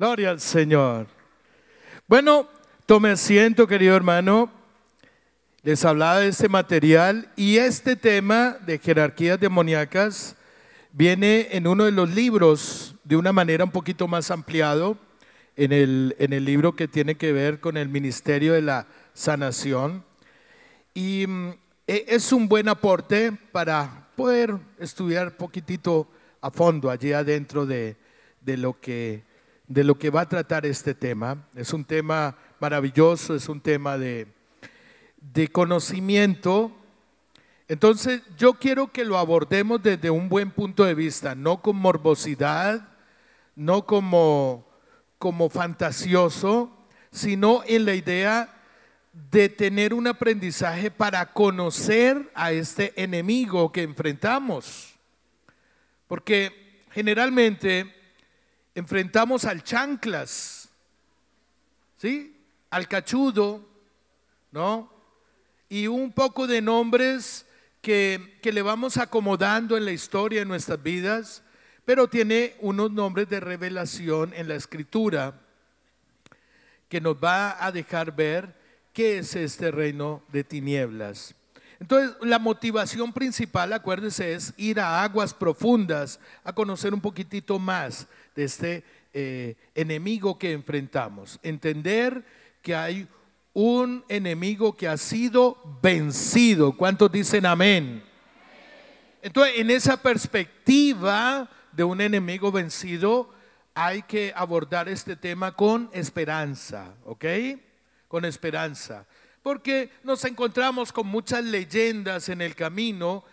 [0.00, 1.08] Gloria al Señor.
[2.08, 2.48] Bueno,
[2.86, 4.50] tome asiento, querido hermano.
[5.62, 10.36] Les hablaba de este material y este tema de jerarquías demoníacas
[10.92, 14.96] viene en uno de los libros de una manera un poquito más ampliado,
[15.54, 20.02] en el, en el libro que tiene que ver con el ministerio de la sanación.
[20.94, 21.50] Y mm,
[21.86, 26.08] e, es un buen aporte para poder estudiar poquitito
[26.40, 27.98] a fondo allí adentro de,
[28.40, 29.28] de lo que
[29.70, 31.46] de lo que va a tratar este tema.
[31.54, 34.26] Es un tema maravilloso, es un tema de,
[35.20, 36.72] de conocimiento.
[37.68, 42.88] Entonces yo quiero que lo abordemos desde un buen punto de vista, no con morbosidad,
[43.54, 44.66] no como,
[45.18, 46.76] como fantasioso,
[47.12, 48.52] sino en la idea
[49.30, 54.94] de tener un aprendizaje para conocer a este enemigo que enfrentamos.
[56.08, 57.99] Porque generalmente
[58.80, 60.70] enfrentamos al chanclas,
[61.98, 62.34] ¿sí?
[62.70, 63.68] Al cachudo,
[64.52, 64.90] ¿no?
[65.68, 67.44] Y un poco de nombres
[67.82, 71.42] que, que le vamos acomodando en la historia de nuestras vidas,
[71.84, 75.38] pero tiene unos nombres de revelación en la escritura
[76.88, 78.56] que nos va a dejar ver
[78.94, 81.34] qué es este reino de tinieblas.
[81.80, 88.06] Entonces, la motivación principal, acuérdense, es ir a aguas profundas, a conocer un poquitito más
[88.40, 91.38] este eh, enemigo que enfrentamos.
[91.42, 92.24] Entender
[92.62, 93.08] que hay
[93.52, 96.76] un enemigo que ha sido vencido.
[96.76, 98.02] ¿Cuántos dicen amén?
[99.22, 103.30] Entonces, en esa perspectiva de un enemigo vencido,
[103.74, 107.24] hay que abordar este tema con esperanza, ¿ok?
[108.08, 109.06] Con esperanza
[109.42, 113.24] porque nos encontramos con muchas leyendas en el camino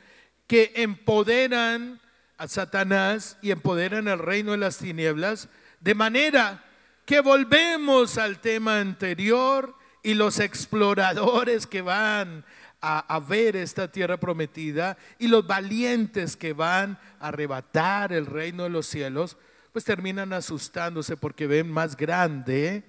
[0.46, 2.00] que empoderan
[2.38, 5.50] a Satanás y empoderan el reino de las tinieblas,
[5.80, 6.64] de manera
[7.06, 12.46] que volvemos al tema anterior y los exploradores que van
[12.82, 18.70] a, ver esta tierra prometida y los valientes que van a arrebatar el reino de
[18.70, 19.38] los cielos,
[19.74, 22.84] pues terminan asustándose porque ven más grande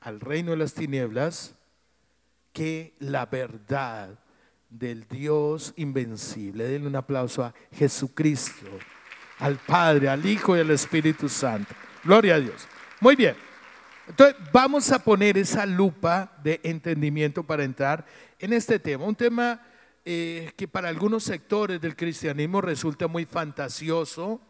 [0.00, 1.54] al reino de las tinieblas
[2.52, 4.18] que la verdad
[4.70, 6.64] del Dios invencible.
[6.64, 8.66] Denle un aplauso a Jesucristo,
[9.38, 11.74] al Padre, al Hijo y al Espíritu Santo.
[12.04, 12.66] Gloria a Dios.
[13.00, 13.36] Muy bien.
[14.08, 18.06] Entonces vamos a poner esa lupa de entendimiento para entrar
[18.38, 19.04] en este tema.
[19.04, 19.60] Un tema
[20.04, 24.40] eh, que para algunos sectores del cristianismo resulta muy fantasioso.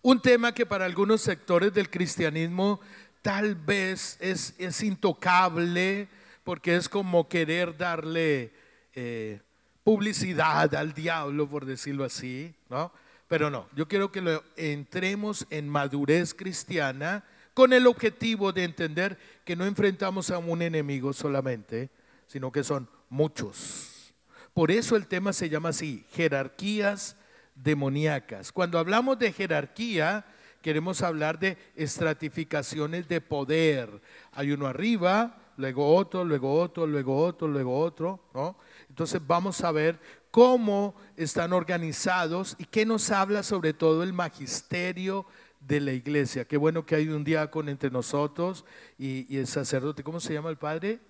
[0.00, 2.80] Un tema que para algunos sectores del cristianismo
[3.20, 6.08] tal vez es, es intocable,
[6.44, 8.52] porque es como querer darle
[9.00, 9.40] eh,
[9.84, 12.90] publicidad al diablo, por decirlo así, ¿no?
[13.28, 17.22] Pero no, yo quiero que entremos en madurez cristiana
[17.54, 21.90] con el objetivo de entender que no enfrentamos a un enemigo solamente,
[22.26, 24.12] sino que son muchos.
[24.52, 27.16] Por eso el tema se llama así, jerarquías
[27.54, 28.50] demoníacas.
[28.50, 30.26] Cuando hablamos de jerarquía,
[30.60, 34.00] queremos hablar de estratificaciones de poder.
[34.32, 38.56] Hay uno arriba, luego otro, luego otro, luego otro, luego otro, ¿no?
[38.88, 39.98] Entonces vamos a ver
[40.30, 45.26] cómo están organizados y qué nos habla sobre todo el magisterio
[45.60, 46.44] de la iglesia.
[46.46, 48.64] Qué bueno que hay un diácono entre nosotros
[48.98, 50.02] y, el sacerdote.
[50.02, 51.00] ¿Cómo se llama el padre?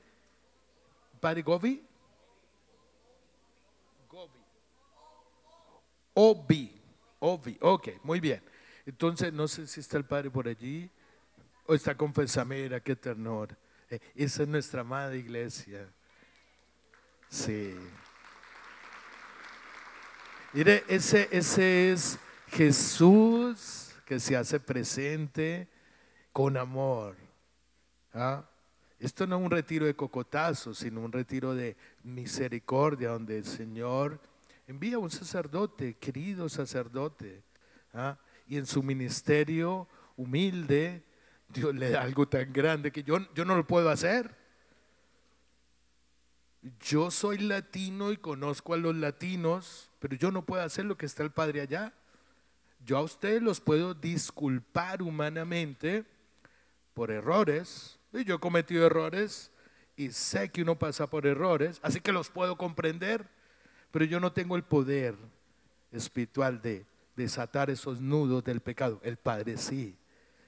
[1.20, 1.82] ¿Padre Gobi?
[4.08, 4.40] Gobi.
[6.14, 6.80] Obi.
[7.20, 7.58] Obi.
[7.60, 8.42] Ok, muy bien.
[8.86, 10.90] Entonces, no sé si está el padre por allí
[11.66, 13.56] o está con Fesamera, qué ternura.
[13.90, 15.92] Eh, esa es nuestra amada iglesia.
[17.28, 17.74] Sí.
[20.52, 22.18] Mire, ese, ese es
[22.48, 25.68] Jesús que se hace presente
[26.32, 27.16] con amor.
[28.14, 28.48] ¿ah?
[28.98, 34.18] Esto no es un retiro de cocotazo, sino un retiro de misericordia, donde el Señor
[34.66, 37.42] envía un sacerdote, querido sacerdote,
[37.92, 38.18] ¿ah?
[38.46, 41.04] y en su ministerio humilde,
[41.48, 44.37] Dios le da algo tan grande que yo, yo no lo puedo hacer.
[46.80, 51.06] Yo soy latino y conozco a los latinos, pero yo no puedo hacer lo que
[51.06, 51.92] está el Padre allá.
[52.84, 56.04] Yo a ustedes los puedo disculpar humanamente
[56.94, 57.98] por errores.
[58.12, 59.52] Y yo he cometido errores
[59.96, 63.28] y sé que uno pasa por errores, así que los puedo comprender,
[63.90, 65.16] pero yo no tengo el poder
[65.90, 66.86] espiritual de
[67.16, 69.00] desatar esos nudos del pecado.
[69.02, 69.98] El Padre sí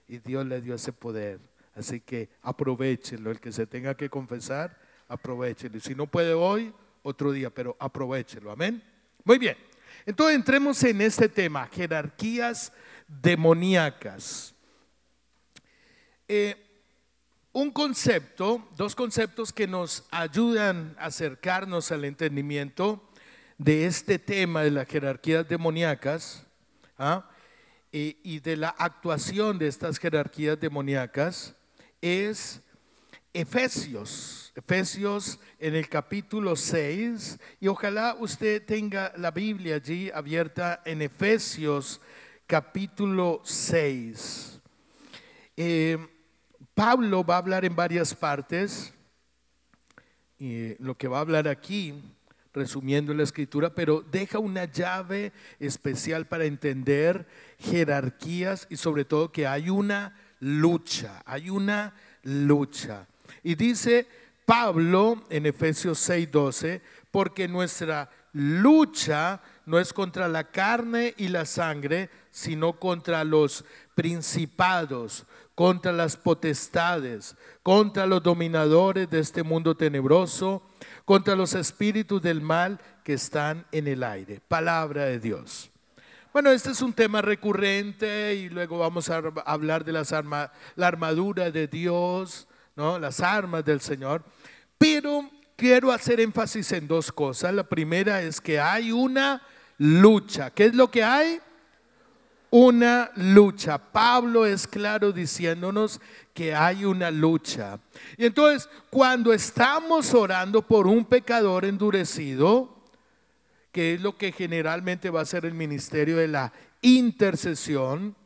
[0.07, 1.41] y Dios le dio ese poder.
[1.75, 3.31] Así que aprovechenlo.
[3.31, 4.79] El que se tenga que confesar,
[5.11, 5.81] aprovechenlo.
[5.81, 6.73] Si no puede hoy,
[7.03, 8.53] otro día, pero aprovechenlo.
[8.53, 8.83] Amén.
[9.25, 9.57] Muy bien.
[10.07, 12.73] Entonces entremos en este tema, jerarquías
[13.07, 14.55] demoníacas.
[16.29, 16.57] eh,
[17.53, 23.03] un concepto, dos conceptos que nos ayudan a acercarnos al entendimiento
[23.59, 26.47] de este tema de las jerarquías demoníacas
[26.97, 27.29] ¿ah?
[27.91, 31.57] y de la actuación de estas jerarquías demoníacas
[32.01, 32.63] es
[33.33, 41.01] Efesios, Efesios en el capítulo 6, y ojalá usted tenga la Biblia allí abierta en
[41.01, 42.01] Efesios
[42.49, 44.61] capítulo 6.
[45.57, 45.97] Eh,
[46.75, 48.93] Pablo va a hablar en varias partes,
[50.37, 52.03] y lo que va a hablar aquí,
[52.53, 57.29] resumiendo la escritura, pero deja una llave especial para entender
[57.61, 61.95] jerarquías y sobre todo que hay una lucha, hay una
[62.25, 63.07] lucha.
[63.43, 64.07] Y dice
[64.45, 72.11] Pablo en Efesios 6:12, porque nuestra lucha no es contra la carne y la sangre,
[72.31, 73.65] sino contra los
[73.95, 80.63] principados, contra las potestades, contra los dominadores de este mundo tenebroso,
[81.05, 84.41] contra los espíritus del mal que están en el aire.
[84.49, 85.71] Palabra de Dios.
[86.33, 91.51] Bueno, este es un tema recurrente y luego vamos a hablar de las la armadura
[91.51, 92.47] de Dios,
[93.01, 94.25] las armas del Señor.
[94.79, 97.53] Pero quiero hacer énfasis en dos cosas.
[97.55, 99.43] La primera es que hay una
[99.79, 100.51] lucha.
[100.51, 101.41] ¿Qué es lo que hay?
[102.51, 103.79] Una lucha.
[103.79, 106.01] Pablo es claro diciéndonos
[106.33, 107.79] que hay una lucha.
[108.17, 112.81] Y entonces, cuando estamos orando por un pecador endurecido,
[113.73, 116.53] que es lo que generalmente va a ser el ministerio de la
[116.83, 118.17] intercesión,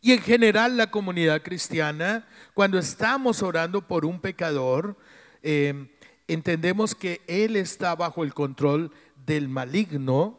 [0.00, 4.96] y en general la comunidad cristiana, cuando estamos orando por un pecador,
[5.42, 5.94] eh,
[6.26, 8.92] entendemos que él está bajo el control
[9.26, 10.38] del maligno,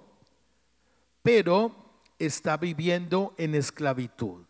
[1.22, 1.75] pero
[2.18, 4.46] está viviendo en esclavitud.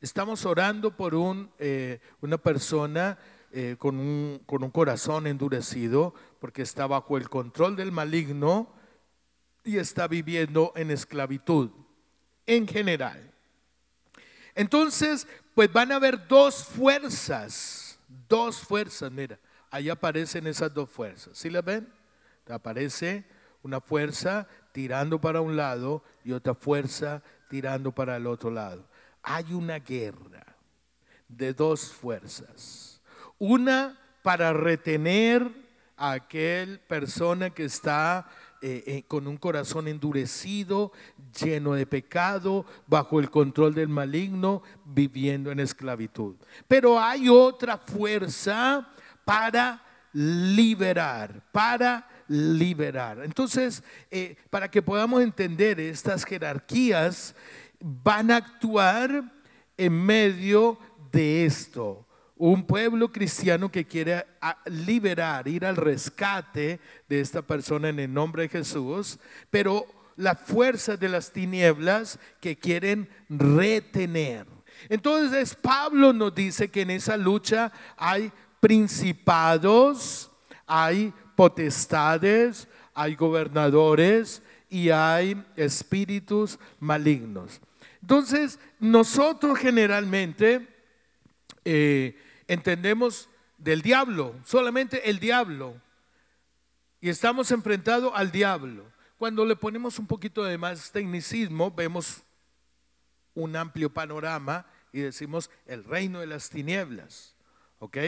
[0.00, 3.18] Estamos orando por un, eh, una persona
[3.50, 8.72] eh, con, un, con un corazón endurecido, porque está bajo el control del maligno
[9.64, 11.70] y está viviendo en esclavitud,
[12.46, 13.34] en general.
[14.54, 15.26] Entonces,
[15.58, 19.40] pues van a haber dos fuerzas, dos fuerzas, mira,
[19.72, 21.92] ahí aparecen esas dos fuerzas, ¿sí las ven?
[22.48, 23.24] Aparece
[23.64, 28.86] una fuerza tirando para un lado y otra fuerza tirando para el otro lado.
[29.20, 30.46] Hay una guerra
[31.26, 33.02] de dos fuerzas.
[33.36, 35.50] Una para retener
[35.96, 38.28] a aquel persona que está
[38.60, 40.92] eh, eh, con un corazón endurecido,
[41.40, 46.36] lleno de pecado, bajo el control del maligno, viviendo en esclavitud.
[46.66, 48.88] Pero hay otra fuerza
[49.24, 49.82] para
[50.12, 53.20] liberar, para liberar.
[53.24, 57.34] Entonces, eh, para que podamos entender estas jerarquías,
[57.80, 59.32] van a actuar
[59.76, 60.78] en medio
[61.12, 62.07] de esto
[62.38, 64.24] un pueblo cristiano que quiere
[64.66, 69.18] liberar, ir al rescate de esta persona en el nombre de Jesús,
[69.50, 69.86] pero
[70.16, 74.46] la fuerza de las tinieblas que quieren retener.
[74.88, 78.30] Entonces Pablo nos dice que en esa lucha hay
[78.60, 80.30] principados,
[80.66, 87.60] hay potestades, hay gobernadores y hay espíritus malignos.
[88.00, 90.68] Entonces nosotros generalmente...
[91.64, 92.16] Eh,
[92.48, 93.28] entendemos
[93.58, 95.80] del diablo, solamente el diablo.
[97.00, 98.84] Y estamos enfrentados al diablo.
[99.18, 102.22] Cuando le ponemos un poquito de más tecnicismo, vemos
[103.34, 107.34] un amplio panorama y decimos el reino de las tinieblas.
[107.78, 107.98] ¿Ok?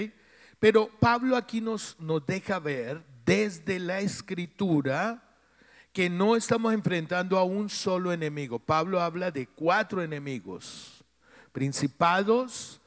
[0.59, 5.23] Pero Pablo aquí nos, nos deja ver desde la escritura
[5.93, 8.59] que no estamos enfrentando a un solo enemigo.
[8.59, 11.05] Pablo habla de cuatro enemigos,
[11.53, 12.80] principados,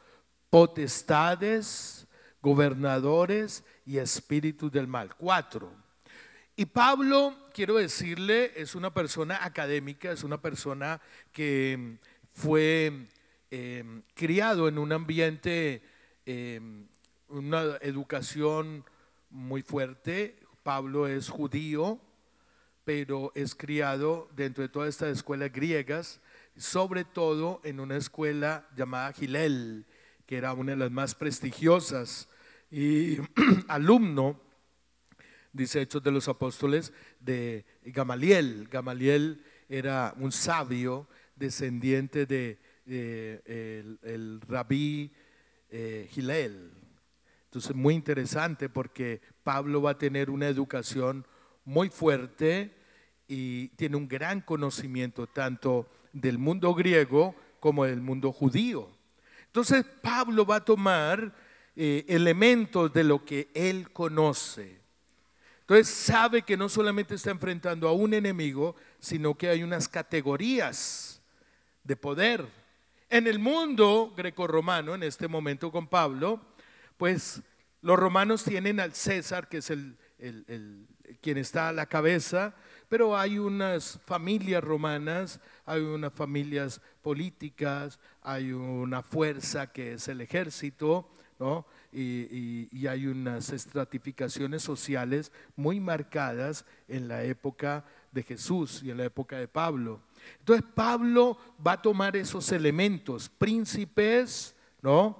[0.53, 2.05] potestades,
[2.39, 5.15] gobernadores y espíritus del mal.
[5.15, 5.73] Cuatro.
[6.55, 11.97] Y Pablo, quiero decirle, es una persona académica, es una persona que
[12.33, 13.07] fue
[13.49, 15.81] em, criado en un ambiente,
[16.23, 16.85] em,
[17.29, 18.85] una educación
[19.31, 20.35] muy fuerte.
[20.61, 21.99] Pablo es judío,
[22.83, 26.21] pero es criado dentro de todas estas escuelas griegas,
[26.55, 29.87] sobre todo en una escuela llamada Gilel,
[30.33, 32.27] que era una de las más prestigiosas,
[32.71, 33.17] y
[33.67, 34.41] alumno,
[35.51, 38.67] dice Hechos de los Apóstoles, de Gamaliel.
[38.67, 42.57] Gamaliel era un sabio descendiente de
[44.01, 45.11] el, rabí
[45.69, 46.71] eh, Gilel.
[47.45, 51.27] Entonces, muy interesante porque Pablo va a tener una educación
[51.63, 52.73] muy fuerte
[53.27, 59.02] y tiene un gran conocimiento tanto del mundo griego como del mundo judío.
[59.53, 61.31] Entonces Pablo va a tomar
[61.75, 64.81] eh, elementos de lo que él conoce.
[65.59, 71.21] Entonces sabe que no solamente está enfrentando a un enemigo, sino que hay unas categorías
[71.83, 72.47] de poder.
[73.11, 76.41] En el mundo grecorromano, en este momento con Pablo,
[76.97, 77.43] pues
[77.81, 80.87] los romanos tienen al César, que es el, el,
[81.21, 82.55] quien está a la cabeza,
[82.93, 90.21] pero hay unas familias romanas, hay unas familias políticas, hay una fuerza que es el
[90.21, 91.09] ejército,
[91.39, 91.65] ¿no?
[91.91, 99.05] Y, hay unas estratificaciones sociales muy marcadas en la época de Jesús y en la
[99.05, 99.99] época de Pablo.
[100.37, 105.17] Entonces Pablo va a tomar esos elementos, príncipes, ¿no?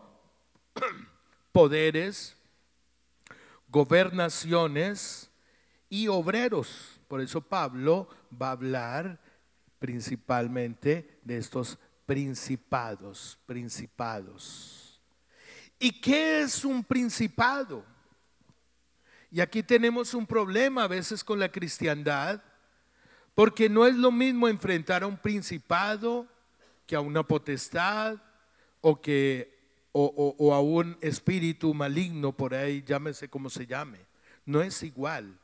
[1.51, 2.38] poderes,
[3.68, 5.32] gobernaciones
[5.89, 6.92] y obreros.
[7.13, 8.08] Por eso Pablo
[8.41, 9.20] va a hablar
[9.77, 11.77] principalmente de estos
[12.08, 15.00] principados, principados.
[15.77, 17.86] ¿Y qué es un principado?
[19.29, 22.41] Y aquí tenemos un problema a veces con la cristiandad,
[23.36, 26.25] porque no es lo mismo enfrentar a un principado
[26.88, 28.17] que a una potestad
[28.82, 29.55] o que
[29.91, 34.00] o, o a un espíritu maligno por ahí, llámese como se llame.
[34.48, 35.38] No es igual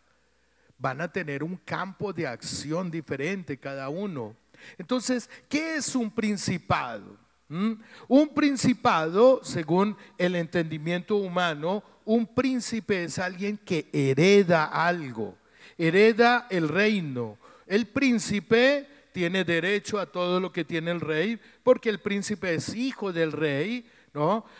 [0.79, 4.35] van a tener un campo de acción diferente cada uno.
[4.77, 7.17] Entonces, ¿qué es un principado?
[7.49, 7.73] ¿Mm?
[8.07, 15.37] Un principado, según el entendimiento humano, un príncipe es alguien que hereda algo,
[15.77, 17.37] hereda el reino.
[17.67, 22.73] El príncipe tiene derecho a todo lo que tiene el rey, porque el príncipe es
[22.75, 23.85] hijo del rey,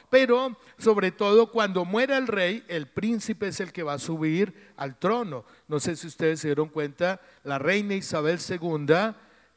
[0.09, 4.71] Pero sobre todo cuando muera el rey, el príncipe es el que va a subir
[4.77, 5.45] al trono.
[5.67, 8.95] No sé si ustedes se dieron cuenta, la reina Isabel II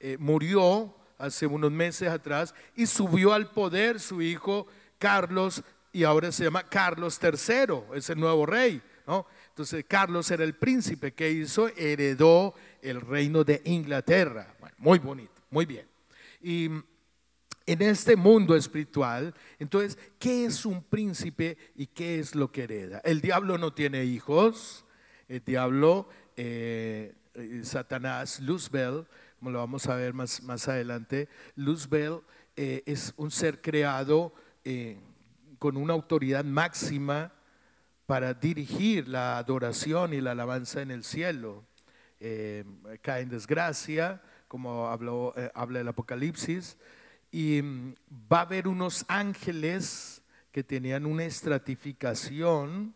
[0.01, 4.67] eh, murió hace unos meses atrás y subió al poder su hijo
[4.99, 9.27] Carlos y ahora se llama Carlos III, es el nuevo rey, ¿no?
[9.49, 14.55] Entonces Carlos era el príncipe que hizo, heredó el reino de Inglaterra.
[14.79, 15.87] muy bonito, muy bien.
[16.41, 16.71] Y
[17.67, 23.01] en este mundo espiritual, entonces, ¿qué es un príncipe y qué es lo que hereda?
[23.05, 24.85] El diablo no tiene hijos,
[25.29, 29.07] el diablo, eh, eh, Satanás, Luzbel,
[29.39, 32.21] como lo vamos a ver más, más adelante, Luzbel
[32.57, 34.35] eh, es un ser creado
[35.59, 37.33] con una autoridad máxima
[38.07, 41.65] para dirigir la adoración y la alabanza en el cielo.
[42.21, 46.77] cae en desgracia, como habló, habla el Apocalipsis
[47.33, 47.95] y mm,
[48.31, 50.23] va a haber unos ángeles
[50.53, 52.95] que tenían una estratificación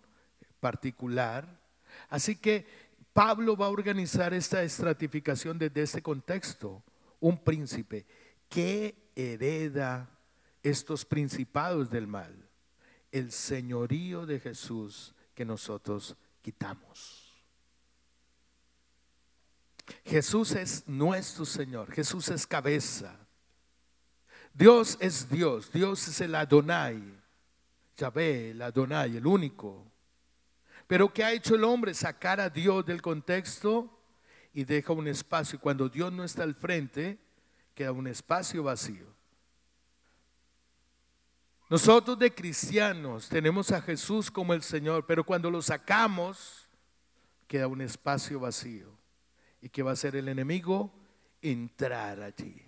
[0.61, 1.59] particular.
[2.11, 2.67] Así que
[3.15, 6.85] Pablo va a organizar esta estratificación desde este contexto.
[7.19, 8.07] Un príncipe
[8.51, 10.11] que hereda
[10.63, 12.51] estos principados del mal,
[13.11, 17.33] el señorío de Jesús que nosotros quitamos.
[20.05, 23.26] Jesús es nuestro Señor, Jesús es cabeza.
[24.57, 27.03] Dios es Dios, Dios es el Adonai,
[27.95, 29.85] Yahvé, el Adonai, el único.
[30.87, 31.93] Pero ¿qué ha hecho el hombre?
[31.93, 34.01] Sacar a Dios del contexto
[34.55, 35.61] y deja un espacio.
[35.61, 37.19] Cuando Dios no está al frente,
[37.75, 39.07] queda un espacio vacío.
[41.69, 46.67] Nosotros de cristianos tenemos a Jesús como el Señor, pero cuando lo sacamos,
[47.47, 48.89] queda un espacio vacío.
[49.61, 50.95] ¿Y qué va a hacer el enemigo?
[51.43, 52.66] Entrar allí.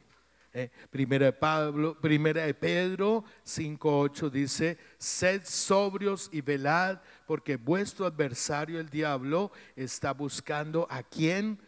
[0.55, 8.07] Eh, primera de Pablo, primera de Pedro 5:8 dice, "Sed sobrios y velad, porque vuestro
[8.07, 11.61] adversario el diablo está buscando a quien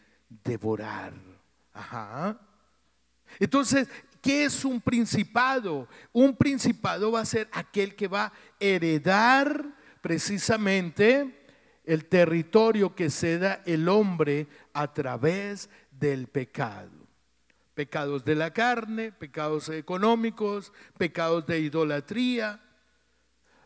[0.45, 1.13] devorar."
[1.75, 2.41] Ajá.
[3.39, 3.87] Entonces,
[4.23, 5.87] ¿qué es un principado?
[6.13, 11.47] Un principado va a ser aquel que va a heredar precisamente
[11.85, 17.00] el territorio que se da el hombre a través del pecado
[17.75, 22.61] pecados de la carne, pecados económicos, pecados de idolatría.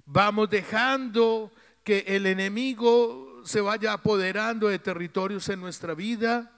[0.06, 6.50] Vamos dejando que el enemigo se vaya apoderando de territorios en nuestra vida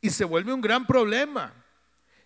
[0.00, 1.54] y se vuelve un gran problema.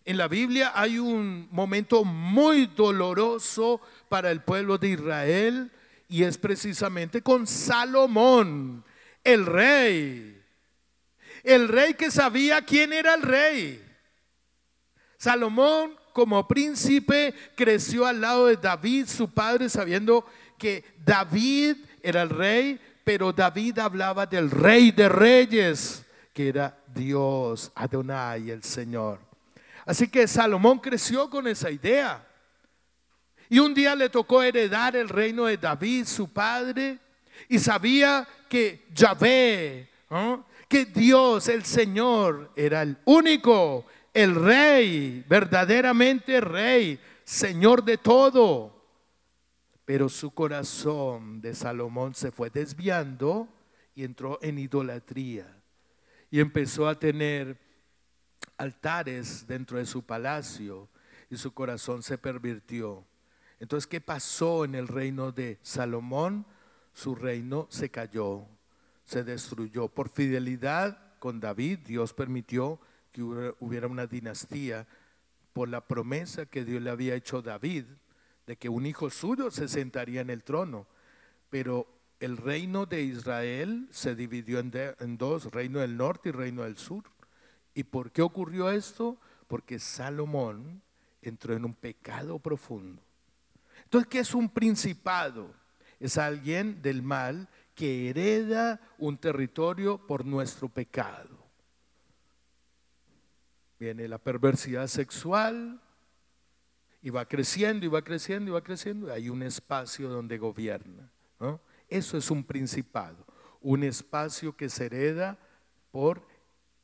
[0.05, 5.73] En la Biblia hay un momento muy doloroso para el pueblo de Israel
[6.09, 8.85] y es precisamente con Salomón,
[9.25, 10.40] el rey.
[11.43, 13.86] El rey que sabía quién era el rey.
[15.18, 20.25] Salomón como príncipe creció al lado de David, su padre, sabiendo
[20.58, 27.70] que David era el rey, pero David hablaba del rey de reyes, que era Dios,
[27.75, 29.20] Adonai, el Señor.
[29.85, 32.26] Así que Salomón creció con esa idea.
[33.49, 36.99] Y un día le tocó heredar el reino de David, su padre,
[37.49, 39.88] y sabía que Yahvé,
[40.68, 48.82] que Dios, el Señor, era el único, el rey, verdaderamente rey, Señor de todo.
[49.85, 53.46] Pero su corazón de Salomón se fue desviando
[53.94, 55.54] y entró en idolatría
[56.30, 57.61] y empezó a tener
[58.56, 60.88] altares dentro de su palacio
[61.28, 63.04] y su corazón se pervirtió.
[63.61, 66.46] Entonces, ¿qué pasó en el reino de Salomón?
[66.94, 68.46] Su reino se cayó,
[69.04, 69.88] se destruyó.
[69.88, 72.80] Por fidelidad con David, Dios permitió
[73.16, 74.87] que hubiera una dinastía
[75.54, 77.87] por la promesa que Dios le había hecho a David
[78.46, 80.87] de que un hijo suyo se sentaría en el trono.
[81.49, 81.87] Pero
[82.20, 84.70] el reino de Israel se dividió en,
[85.00, 87.04] en, dos, reino del norte y reino del sur.
[87.75, 89.18] ¿Y por qué ocurrió esto?
[89.49, 90.82] Porque Salomón
[91.23, 93.00] entró en un pecado profundo.
[93.85, 95.54] Entonces, ¿qué es un principado?
[96.00, 101.46] Es alguien del mal que hereda un territorio por nuestro pecado.
[103.78, 105.80] Viene la perversidad sexual
[107.02, 109.12] y va creciendo y va creciendo y va creciendo.
[109.12, 111.11] Hay un espacio donde gobierna.
[111.88, 113.25] Eso es un principado,
[113.61, 115.38] un espacio que se hereda
[115.92, 116.26] por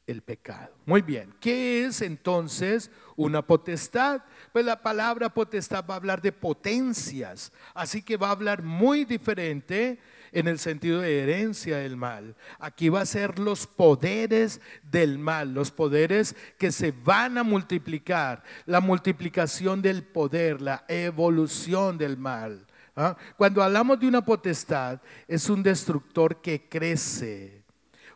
[0.07, 0.75] el pecado.
[0.85, 4.23] Muy bien, ¿qué es entonces una potestad?
[4.53, 9.05] Pues la palabra potestad va a hablar de potencias, así que va a hablar muy
[9.05, 9.99] diferente
[10.33, 12.35] en el sentido de herencia del mal.
[12.59, 18.43] Aquí va a ser los poderes del mal, los poderes que se van a multiplicar,
[18.67, 22.67] la multiplicación del poder, la evolución del mal.
[22.97, 23.17] ¿ah?
[23.37, 27.63] Cuando hablamos de una potestad, es un destructor que crece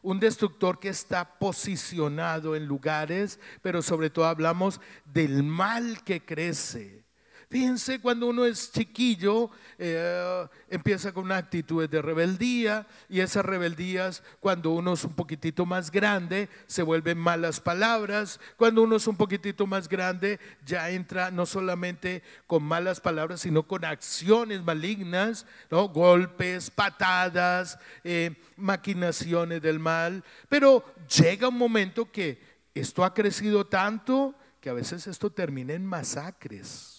[0.06, 7.06] un destructor que está posicionado en lugares, pero sobre todo hablamos del mal que crece.
[7.49, 14.25] Fíjense, cuando uno es chiquillo, eh, empieza con una actitud de rebeldía y esas rebeldías,
[14.40, 18.40] cuando uno es un poquitito más grande, se vuelven malas palabras.
[18.57, 23.62] Cuando uno es un poquitito más grande, ya entra no solamente con malas palabras, sino
[23.62, 25.88] con acciones malignas, ¿no?
[25.88, 30.25] golpes, patadas, eh, maquinaciones del mal.
[30.49, 30.85] Pero
[31.16, 32.40] llega un momento que
[32.75, 36.95] esto ha crecido tanto que a veces esto termina en masacres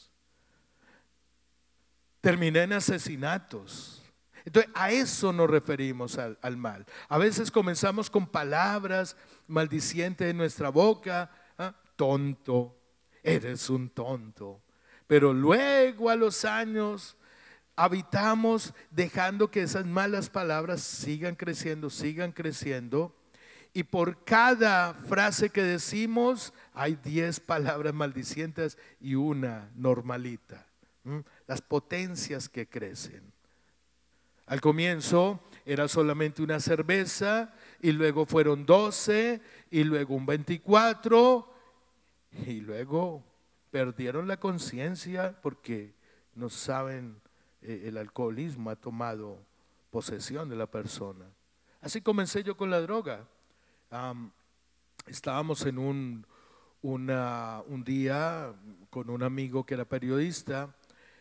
[2.22, 4.04] terminé en asesinatos.
[4.46, 6.86] Entonces, a eso nos referimos al, mal.
[7.10, 11.76] A veces comenzamos con palabras maldicientes en nuestra boca, ¿ah?
[11.98, 12.78] tonto,
[13.24, 14.62] eres un tonto.
[15.06, 17.18] Pero luego a los años
[17.76, 23.14] habitamos dejando que esas malas palabras sigan creciendo, sigan creciendo.
[23.74, 30.68] Y por cada frase que decimos hay diez palabras maldicientes y una normalita
[31.48, 33.34] las potencias que crecen.
[34.48, 39.42] Al comienzo era solamente una cerveza y luego fueron 12
[39.72, 41.54] y luego un 24
[42.46, 43.26] y luego
[43.72, 45.94] perdieron la conciencia porque
[46.36, 47.20] no saben,
[47.62, 49.46] eh, el alcoholismo ha tomado
[49.92, 51.26] posesión de la persona.
[51.82, 53.28] Así comencé yo con la droga.
[55.08, 56.26] estábamos en un,
[56.82, 58.54] un día
[58.90, 60.74] con un amigo que era periodista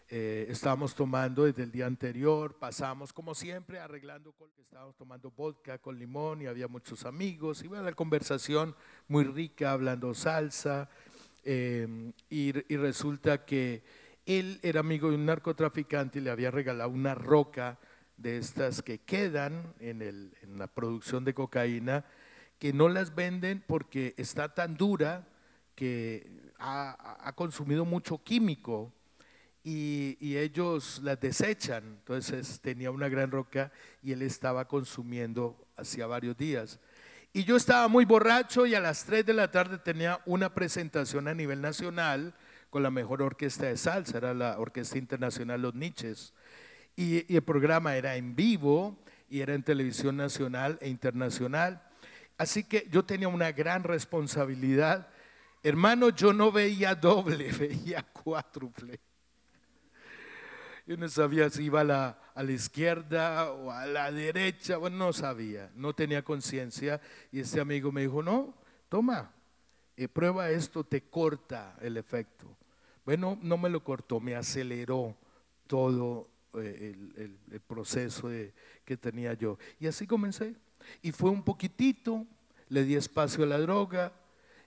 [0.08, 5.98] eh, estábamos tomando desde el día anterior, pasamos como siempre arreglando, estábamos tomando vodka con
[5.98, 8.76] limón y había muchos amigos, iba la conversación
[9.08, 10.88] muy rica, hablando salsa,
[11.42, 13.82] em, y, resulta que
[14.26, 17.80] él era amigo de un narcotraficante y le había regalado una roca
[18.16, 22.04] de estas que quedan en, el, en la producción de cocaína,
[22.60, 25.26] que no las venden porque está tan dura
[25.74, 28.92] que ha consumido mucho químico
[29.66, 31.82] y, ellos las desechan.
[31.84, 36.78] Entonces tenía una gran roca y él estaba consumiendo hacía varios días.
[37.32, 41.26] Y yo estaba muy borracho y a las 3 de la tarde tenía una presentación
[41.26, 42.32] a nivel nacional
[42.70, 46.32] con la mejor orquesta de salsa, era la Orquesta Internacional Los Niches.
[46.94, 51.82] Y, y el programa era en vivo y era en televisión nacional e internacional.
[52.38, 55.08] Así que yo tenía una gran responsabilidad.
[55.64, 59.00] Hermano, yo no veía doble, veía cuádruple.
[60.86, 64.96] Yo no sabía si iba a la, a la izquierda o a la derecha, bueno,
[64.96, 67.00] no sabía, no tenía conciencia.
[67.32, 68.54] Y este amigo me dijo, no,
[68.88, 69.32] toma,
[69.96, 72.56] eh, prueba esto, te corta el efecto.
[73.04, 75.16] Bueno, no me lo cortó, me aceleró
[75.66, 76.94] todo eh,
[77.50, 78.28] el, proceso
[78.84, 79.58] que tenía yo.
[79.80, 80.54] Y así comencé.
[81.02, 82.24] Y fue un poquitito,
[82.68, 84.12] le di espacio a la droga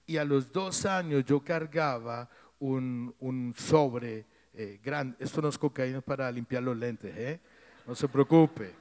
[0.05, 2.29] y a los dos años yo cargaba
[2.59, 4.79] un, un sobre eh.
[5.19, 7.39] Esto no es cocaína para limpiar los lentes, ¿eh?
[7.85, 8.73] No se preocupe.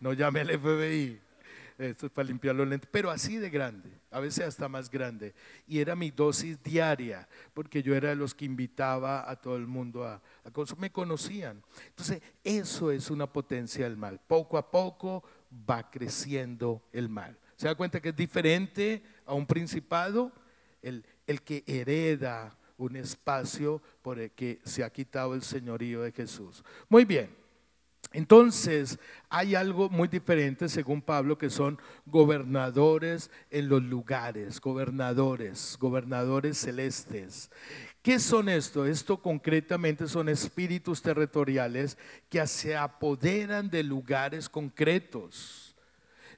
[0.00, 1.20] No llame al FBI.
[1.76, 5.34] Esto es para limpiar los lentes, pero así de grande, a veces hasta más grande.
[5.66, 9.66] Y era mi dosis diaria, porque yo era de los que invitaba a todo el
[9.66, 10.82] mundo a, a consumir.
[10.82, 11.62] Me conocían.
[11.88, 14.20] Entonces, eso es una potencia del mal.
[14.24, 15.24] Poco a poco
[15.68, 17.36] va creciendo el mal.
[17.56, 20.30] ¿Se da cuenta que es diferente a un principado?
[20.80, 26.12] El, el que hereda un espacio por el que se ha quitado el señorío de
[26.12, 26.64] Jesús.
[26.88, 27.44] Muy bien.
[28.12, 36.58] Entonces, hay algo muy diferente, según Pablo, que son gobernadores en los lugares, gobernadores, gobernadores
[36.58, 37.50] celestes.
[38.02, 38.86] ¿Qué son esto?
[38.86, 45.63] Esto concretamente son espíritus territoriales que se apoderan de lugares concretos.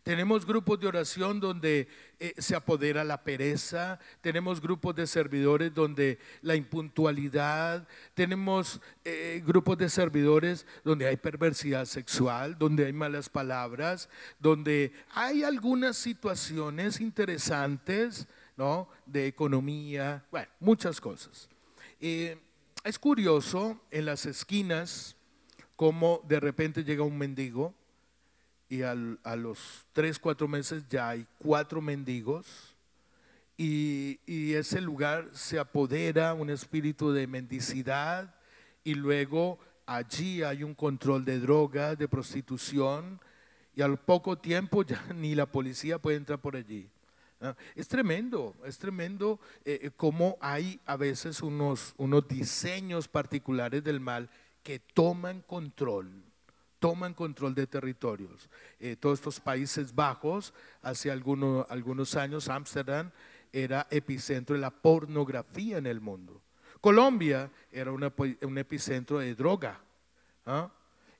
[0.06, 1.88] Tenemos grupos de oración donde
[2.20, 9.76] eh, se apodera la pereza, tenemos grupos de servidores donde la impuntualidad, tenemos eh, grupos
[9.78, 18.28] de servidores donde hay perversidad sexual, donde hay malas palabras, donde hay algunas situaciones interesantes,
[18.56, 18.88] ¿no?
[19.06, 21.48] De economía, bueno, muchas cosas.
[21.98, 25.16] Es curioso en las esquinas
[25.74, 27.74] cómo de repente llega un mendigo
[28.68, 32.76] y a los tres, cuatro meses ya hay cuatro mendigos
[33.56, 38.34] y, y, ese lugar se apodera un espíritu de mendicidad
[38.84, 43.18] y luego allí hay un control de drogas, de prostitución
[43.74, 46.90] y al poco tiempo ya ni la policía puede entrar por allí.
[47.74, 54.00] Es tremendo, es tremendo eh, eh, cómo hay a veces unos, unos diseños particulares del
[54.00, 54.30] mal
[54.62, 56.25] que toman control
[56.78, 58.48] toman control de territorios.
[58.78, 63.10] Eh, todos estos Países Bajos, hace algunos, años, Ámsterdam
[63.52, 66.42] era epicentro de la pornografía en el mundo.
[66.80, 69.80] Colombia era un epicentro de droga.
[70.44, 70.70] ¿ah?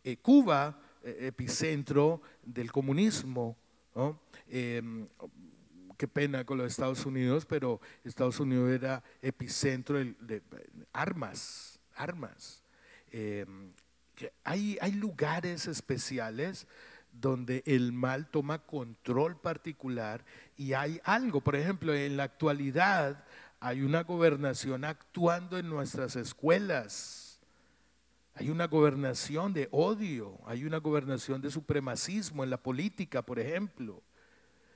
[0.05, 3.57] Eh, Cuba, eh, epicentro del comunismo.
[4.49, 5.07] Em,
[5.97, 10.43] qué pena con los Estados Unidos, pero Estados Unidos era epicentro de, de
[10.93, 12.63] armas, armas.
[14.45, 16.67] Hay, hay lugares especiales
[17.13, 20.25] donde el mal toma control particular
[20.57, 23.25] y hay algo, por ejemplo, en la actualidad
[23.61, 27.41] hay una gobernación actuando en nuestras escuelas.
[28.35, 34.03] Hay una gobernación de odio, hay una gobernación de supremacismo en la política, por ejemplo.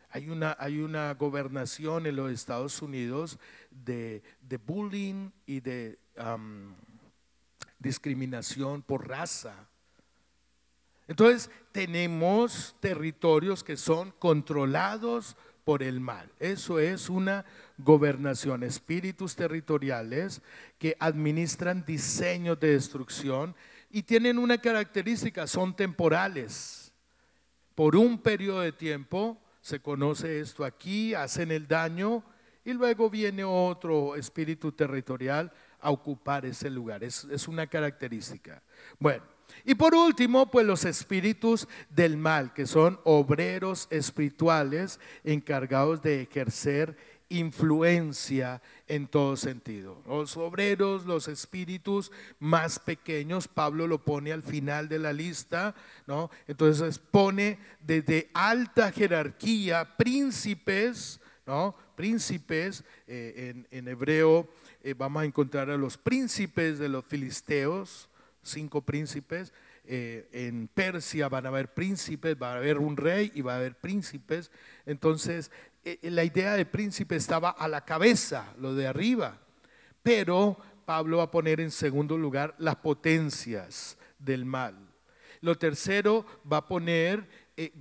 [0.08, 3.38] Hay una, hay una gobernación en los Estados Unidos
[3.70, 5.98] de, de bullying y de
[7.80, 9.66] discriminación por raza.
[11.08, 16.30] Entonces tenemos territorios que son controlados por el mal.
[16.38, 17.44] Eso es una
[17.78, 20.40] gobernación, espíritus territoriales
[20.78, 23.56] que administran diseños de destrucción
[23.90, 26.92] y tienen una característica, son temporales.
[27.74, 32.22] Por un periodo de tiempo se conoce esto aquí, hacen el daño
[32.64, 37.02] y luego viene otro espíritu territorial a ocupar ese lugar.
[37.04, 38.62] Es, una característica.
[38.98, 39.22] Bueno,
[39.64, 46.96] y por último, pues los espíritus del mal, que son obreros espirituales encargados de ejercer
[47.30, 50.02] influencia en todo sentido.
[50.06, 55.74] Los obreros, los espíritus más pequeños, Pablo lo pone al final de la lista,
[56.06, 56.30] ¿no?
[56.48, 61.76] Entonces pone desde alta jerarquía príncipes, ¿no?
[61.94, 64.48] Príncipes, eh, en, en hebreo
[64.82, 68.08] eh, vamos a encontrar a los príncipes de los filisteos,
[68.42, 69.52] cinco príncipes.
[69.84, 73.56] Eh, en Persia van a haber príncipes, va a haber un rey y va a
[73.56, 74.50] haber príncipes.
[74.86, 75.50] Entonces,
[75.84, 79.38] eh, la idea de príncipe estaba a la cabeza, lo de arriba.
[80.02, 84.76] Pero Pablo va a poner en segundo lugar las potencias del mal.
[85.42, 87.26] Lo tercero va a poner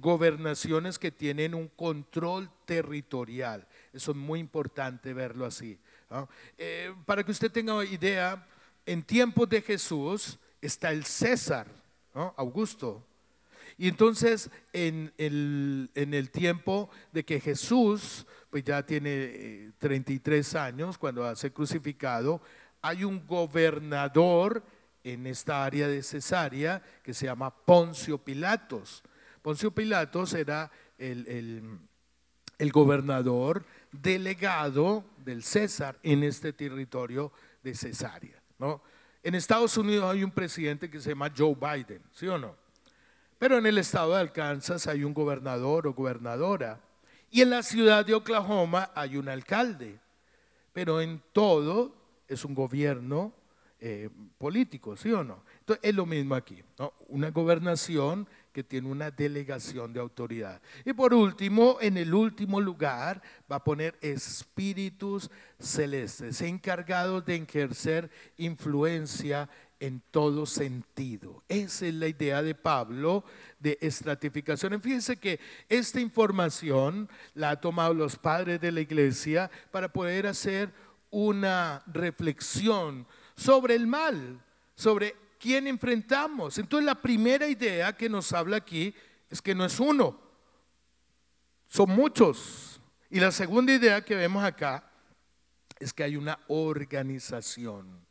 [0.01, 3.65] gobernaciones que tienen un control territorial.
[3.93, 5.79] Eso es muy importante verlo así.
[6.57, 8.45] Eh, para que usted tenga idea,
[8.85, 11.67] en tiempos de Jesús está el César,
[12.35, 13.05] Augusto.
[13.77, 20.59] Y entonces en el, en el, tiempo de que Jesús, pues ya tiene 33 eh,
[20.59, 22.41] años cuando hace crucificado,
[22.81, 24.63] hay un gobernador
[25.03, 29.03] en esta área de Cesarea que se llama Poncio Pilatos.
[29.41, 31.79] Poncio Pilatos era el, el,
[32.57, 37.31] el gobernador delegado del César en este territorio
[37.63, 38.41] de Cesarea.
[38.57, 38.81] ¿no?
[39.23, 42.55] En Estados Unidos hay un presidente que se llama Joe Biden, ¿sí o no?
[43.37, 46.81] Pero en el estado de Arkansas hay un gobernador o gobernadora.
[47.31, 49.97] Y en la ciudad de Oklahoma hay un alcalde.
[50.73, 51.95] Pero en todo
[52.27, 53.33] es un gobierno
[53.79, 55.43] eh, políticos, ¿sí o no?
[55.59, 56.93] Entonces es lo mismo aquí, ¿no?
[57.07, 58.27] Una gobernación
[58.59, 60.61] que tiene una delegación de autoridad.
[60.83, 68.09] Y por último, en el último lugar, va a poner espíritus celestes, encargados de ejercer
[68.35, 69.47] influencia
[69.79, 71.41] en todo sentido.
[71.47, 73.23] Esa es la idea de Pablo
[73.61, 74.81] de estratificación.
[74.81, 80.69] Fíjense que esta información la ha tomado los padres de la iglesia para poder hacer
[81.11, 84.41] una reflexión sobre el mal,
[84.75, 86.57] sobre quién enfrentamos.
[86.57, 88.93] Entonces la primera idea que nos habla aquí
[89.29, 90.19] es que no es uno,
[91.67, 92.81] son muchos.
[93.09, 94.83] Y la segunda idea que vemos acá
[95.79, 98.05] es que hay una organización,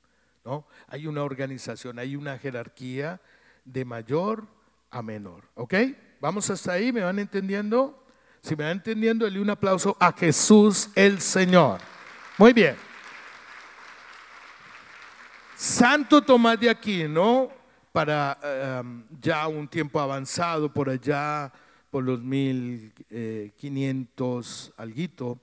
[0.45, 0.67] ¿no?
[0.88, 3.21] Hay una organización, hay una jerarquía
[3.64, 4.47] de mayor
[4.91, 5.75] a menor, ¿ok?
[6.21, 8.07] Vamos hasta ahí, ¿me van entendiendo?
[8.43, 11.81] Si me van entendiendo, le un aplauso a Jesús el Señor.
[12.38, 12.88] Muy bien.
[15.59, 17.51] Santo Tomás de Aquino,
[17.90, 18.38] para
[18.81, 21.53] em, ya un tiempo avanzado, por allá,
[21.90, 25.40] por los 1500 alguito,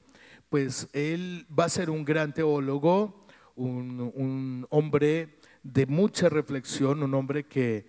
[0.48, 3.26] pues él va a ser un gran teólogo,
[3.58, 7.86] un, hombre de mucha reflexión, un hombre que,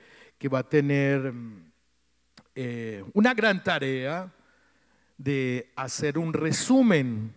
[0.53, 1.33] va a tener
[2.57, 4.35] eh, una gran tarea
[5.17, 7.36] de hacer un resumen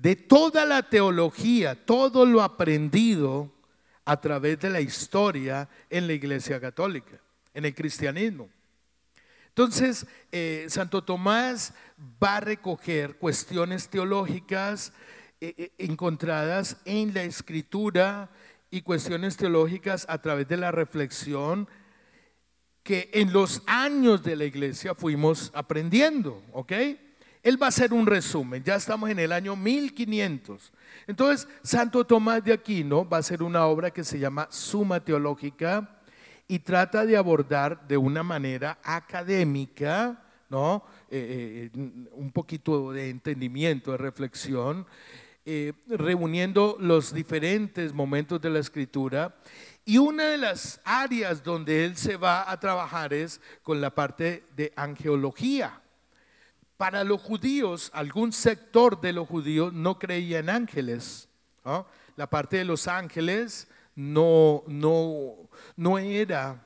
[0.00, 3.50] de toda la teología, todo lo aprendido
[4.04, 7.20] a través de la historia en la Iglesia Católica,
[7.52, 8.48] en el cristianismo.
[9.48, 11.74] Entonces, eh, Santo Tomás
[12.22, 14.92] va a recoger cuestiones teológicas
[15.40, 18.30] eh, eh, encontradas en la escritura
[18.70, 21.68] y cuestiones teológicas a través de la reflexión
[22.84, 26.72] que en los años de la iglesia fuimos aprendiendo, ¿ok?
[27.48, 30.70] Él va a hacer un resumen, ya estamos en el año 1500.
[31.06, 35.98] Entonces, Santo Tomás de Aquino va a hacer una obra que se llama Suma Teológica
[36.46, 40.84] y trata de abordar de una manera académica, ¿no?
[41.10, 44.86] Eh, eh, un poquito de entendimiento, de reflexión,
[45.46, 49.34] eh, reuniendo los diferentes momentos de la escritura.
[49.86, 54.44] Y una de las áreas donde él se va a trabajar es con la parte
[54.54, 55.80] de angeología.
[56.78, 61.28] Para los judíos, algún sector de los judíos no creía en ángeles.
[62.16, 65.34] La parte de los ángeles no, no,
[65.76, 66.64] no era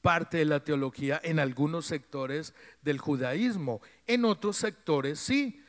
[0.00, 3.82] parte de la teología en algunos sectores del judaísmo.
[4.06, 5.62] En otros sectores sí.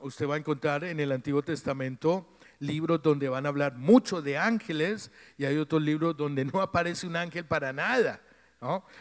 [0.00, 2.26] usted va a encontrar en el Antiguo Testamento
[2.60, 7.06] libros donde van a hablar mucho de ángeles y hay otros libros donde no aparece
[7.06, 8.22] un ángel para nada.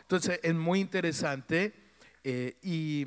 [0.02, 1.74] Entonces es muy interesante
[2.26, 3.06] eh, y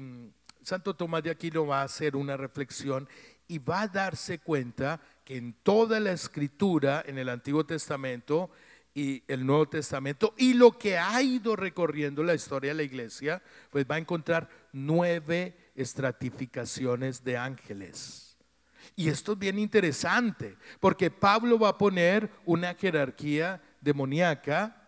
[0.62, 3.09] Santo Tomás de Aquino va a hacer una reflexión
[3.48, 8.51] y va a darse cuenta que en toda la escritura, en el Antiguo Testamento
[8.94, 13.42] y el Nuevo Testamento, y lo que ha ido recorriendo la historia de la iglesia,
[13.70, 18.37] pues va a encontrar nueve estratificaciones de ángeles.
[18.96, 24.83] Y esto es bien interesante, porque Pablo va a poner una jerarquía demoníaca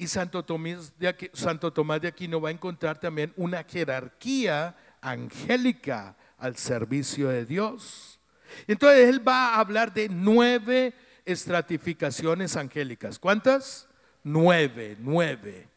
[0.00, 7.44] y Santo Tomás de, Aquino va a encontrar también una jerarquía angélica al servicio de
[7.44, 8.18] Dios.
[8.66, 13.18] Entonces él va a hablar de nueve estratificaciones angélicas.
[13.18, 13.88] ¿Cuántas?
[14.24, 15.68] Nueve, nueve.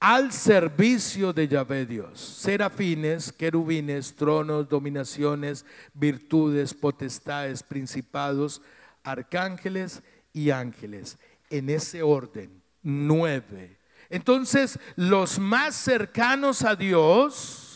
[0.00, 2.20] Al servicio de Yahvé Dios.
[2.20, 8.62] Serafines, querubines, tronos, dominaciones, virtudes, potestades, principados,
[9.02, 11.18] arcángeles y ángeles.
[11.50, 13.78] En ese orden, nueve.
[14.08, 17.67] Entonces, los más cercanos a Dios,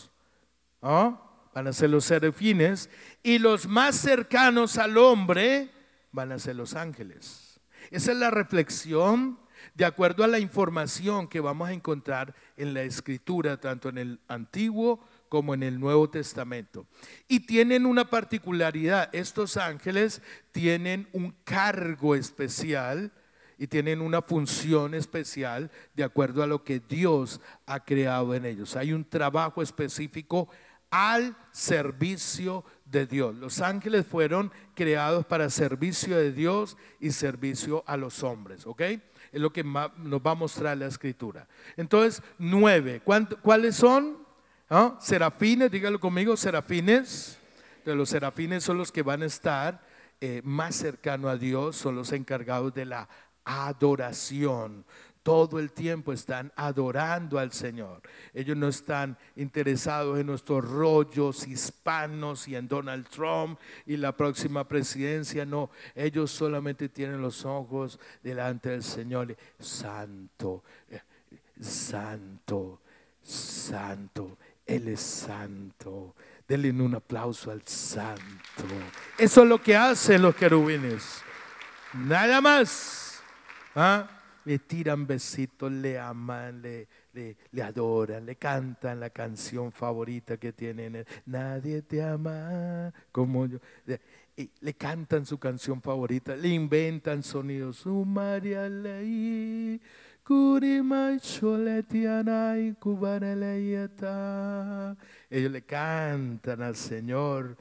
[0.83, 2.89] van a ser los serafines,
[3.21, 5.71] y los más cercanos al hombre
[6.11, 7.59] van a ser los ángeles.
[7.89, 9.39] Esa es la reflexión
[9.75, 14.19] de acuerdo a la información que vamos a encontrar en la escritura, tanto en el
[14.27, 16.85] Antiguo como en el Nuevo Testamento.
[17.27, 23.11] Y tienen una particularidad, estos ángeles tienen un cargo especial
[23.57, 28.75] y tienen una función especial de acuerdo a lo que Dios ha creado en ellos.
[28.75, 30.49] Hay un trabajo específico
[30.93, 33.33] al servicio de Dios.
[33.33, 38.81] Los ángeles fueron creados para servicio de Dios y servicio a los hombres, ¿ok?
[39.31, 41.47] Es lo que nos va a mostrar la escritura.
[41.77, 43.01] Entonces, nueve.
[43.03, 44.19] ¿Cuáles son?
[44.69, 44.95] ¿Ah?
[45.01, 47.39] Serafines, dígalo conmigo, serafines.
[47.83, 49.83] De los serafines son los que van a estar
[50.21, 53.09] eh, más cercano a Dios, son los encargados de la
[53.45, 54.85] adoración.
[55.23, 58.01] Todo el tiempo están adorando al Señor.
[58.33, 64.67] Ellos no están interesados en nuestros rollos hispanos y en Donald Trump y la próxima
[64.67, 65.45] presidencia.
[65.45, 69.35] No, ellos solamente tienen los ojos delante del Señor.
[69.57, 71.01] Santo, eh,
[71.59, 72.81] santo,
[73.21, 74.37] santo.
[74.65, 76.15] Él es santo.
[76.45, 78.65] Denle un aplauso al santo.
[79.17, 81.21] Eso es lo que hacen los querubines.
[81.93, 83.21] Nada más.
[83.75, 84.07] ¿Ah?
[84.45, 91.05] Le tiran besitos, le aman, le, le, adoran, le cantan la canción favorita que tienen.
[91.25, 93.59] Nadie te ama como yo.
[94.35, 97.77] Y le cantan su canción favorita, le inventan sonidos.
[97.77, 99.79] Su María Ley.
[105.33, 107.57] Ellos le cantan al Señor.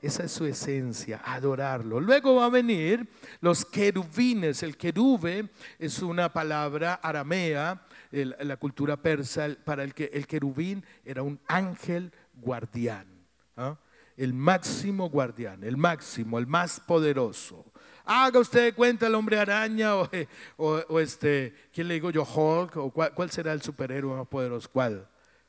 [0.00, 2.00] Esa es su esencia, adorarlo.
[2.00, 3.06] Luego va a venir
[3.42, 4.62] los querubines.
[4.62, 10.82] El querube es una palabra aramea, en la cultura persa, para el que el querubín
[11.04, 13.06] era un ángel guardián.
[14.16, 17.66] El máximo guardián, el máximo, el más poderoso.
[18.06, 19.96] Haga usted cuenta el hombre araña
[20.56, 22.22] o, este, ¿quién le digo yo?
[22.22, 24.70] Hulk o cuál, será el superhéroe más poderoso?
[24.72, 25.06] ¿Cuál?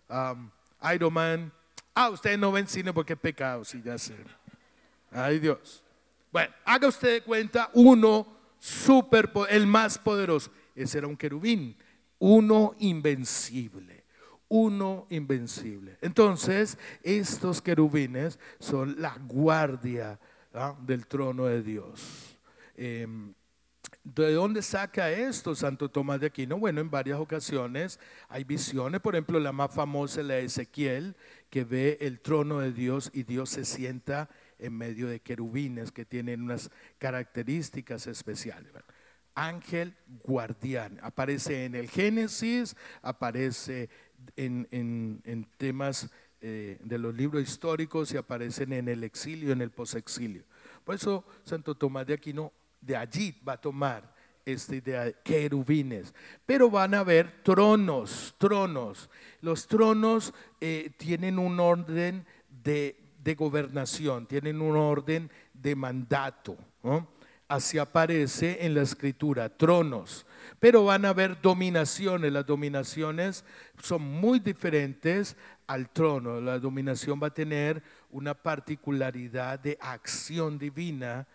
[0.09, 0.49] Um,
[0.93, 1.51] Iron Man.
[1.93, 4.15] Ah, ustedes no ven cine porque es pecado, sí, ya sé.
[5.11, 5.83] Ay Dios.
[6.31, 8.25] Bueno, haga usted cuenta uno
[8.57, 10.51] super, el más poderoso.
[10.75, 11.75] Ese era un querubín,
[12.17, 14.05] uno invencible,
[14.47, 15.97] uno invencible.
[16.01, 20.19] Entonces, estos querubines son la guardia
[20.53, 20.75] ¿ah?
[20.81, 22.37] del trono de Dios.
[22.75, 23.33] Em,
[24.03, 26.59] ¿De dónde saca esto Santo Tomás de Aquino?
[26.59, 31.15] Bueno, en varias ocasiones hay visiones, por ejemplo, la más famosa es la de Ezequiel,
[31.49, 36.03] que ve el trono de Dios y Dios se sienta en medio de querubines que
[36.03, 38.73] tienen unas características especiales.
[39.35, 43.89] Ángel guardián, aparece en el Génesis, aparece
[44.35, 46.09] en, temas
[46.41, 50.43] eh, de los libros históricos y aparecen en el exilio, en el posexilio.
[50.83, 52.51] Por eso Santo Tomás de Aquino
[52.85, 54.13] de allí va a tomar
[54.45, 56.13] esta de querubines.
[56.45, 59.09] Pero van a haber tronos, tronos.
[59.41, 62.25] Los tronos eh, tienen un orden
[62.63, 62.95] de,
[63.37, 66.57] gobernación, tienen un orden de mandato.
[67.47, 70.25] Así aparece en la escritura, tronos.
[70.59, 72.31] Pero van a haber dominaciones.
[72.31, 73.45] Las dominaciones
[73.81, 76.41] son muy diferentes al trono.
[76.41, 81.27] La dominación va a tener una particularidad de acción divina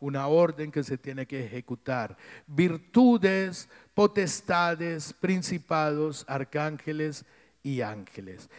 [0.00, 2.16] una orden que se tiene que ejecutar.
[2.46, 7.24] Virtudes, potestades, principados, arcángeles
[7.62, 8.50] y ángeles.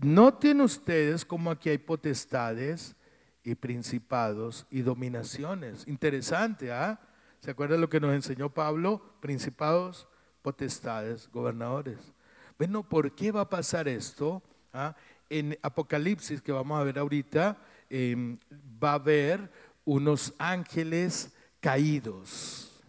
[0.00, 2.96] Noten ustedes cómo aquí hay potestades
[3.44, 5.86] y principados y dominaciones.
[5.86, 7.00] Interesante, ¿ah?
[7.40, 9.02] ¿Se acuerdan lo que nos enseñó Pablo?
[9.20, 10.08] Principados,
[10.40, 12.14] potestades, gobernadores.
[12.58, 14.42] Bueno, ¿por qué va a pasar esto?
[14.72, 14.96] ¿Ah?
[15.28, 17.58] En Apocalipsis, que vamos a ver ahorita,
[17.90, 18.38] em,
[18.82, 19.50] va a haber
[19.84, 22.82] unos ángeles caídos.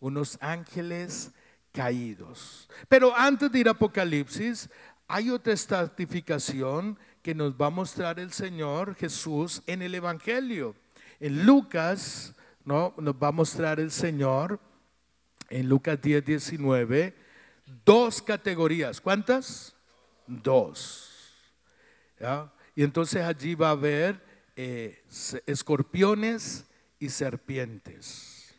[0.00, 1.30] Unos ángeles
[1.72, 2.68] caídos.
[2.88, 4.68] Pero antes de ir a Apocalipsis,
[5.08, 10.74] hay otra estratificación que nos va a mostrar el Señor Jesús en el Evangelio.
[11.20, 12.94] En Lucas, ¿no?
[12.98, 14.60] Nos va a mostrar el Señor
[15.48, 17.14] en Lucas 10, 19,
[17.84, 19.00] dos categorías.
[19.00, 19.74] ¿Cuántas?
[20.26, 21.12] Dos.
[22.74, 24.25] Y entonces allí va a haber
[24.56, 25.02] eh,
[25.44, 26.64] escorpiones
[26.98, 28.54] y serpientes.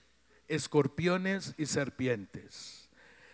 [0.47, 2.89] Escorpiones y serpientes.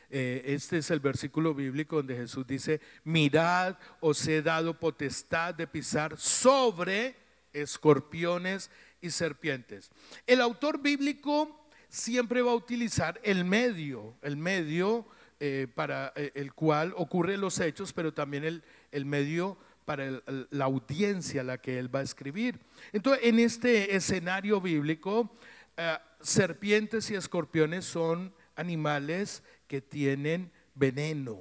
[0.10, 5.68] Eh, este es el versículo bíblico donde Jesús dice, mirad, os he dado potestad de
[5.68, 7.18] pisar sobre
[7.52, 8.72] escorpiones
[9.02, 9.92] y serpientes.
[10.26, 15.06] El autor bíblico siempre va a utilizar el medio, el medio
[15.40, 21.42] eh, para el cual ocurren los hechos, pero también el, el medio para la audiencia
[21.42, 22.60] a la que él va a escribir.
[22.92, 25.36] Entonces, en este escenario bíblico,
[25.78, 31.40] eh, serpientes y escorpiones son animales que tienen veneno,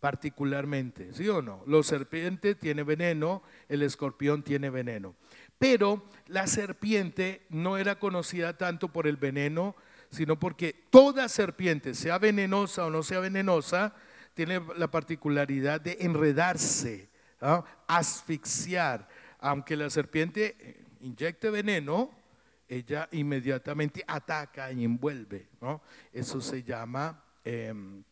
[0.00, 1.62] particularmente, ¿sí o no?
[1.66, 5.14] Los serpientes tienen veneno, el escorpión tiene veneno.
[5.58, 9.76] Pero la serpiente no era conocida tanto por el veneno,
[10.10, 13.94] sino porque toda serpiente, sea venenosa o no sea venenosa,
[14.34, 17.11] tiene la particularidad de enredarse
[17.86, 19.08] asfixiar.
[19.38, 22.10] Aunque la serpiente eh, inyecte veneno,
[22.68, 25.48] ella inmediatamente ataca y envuelve.
[26.12, 28.02] Eso se llama em,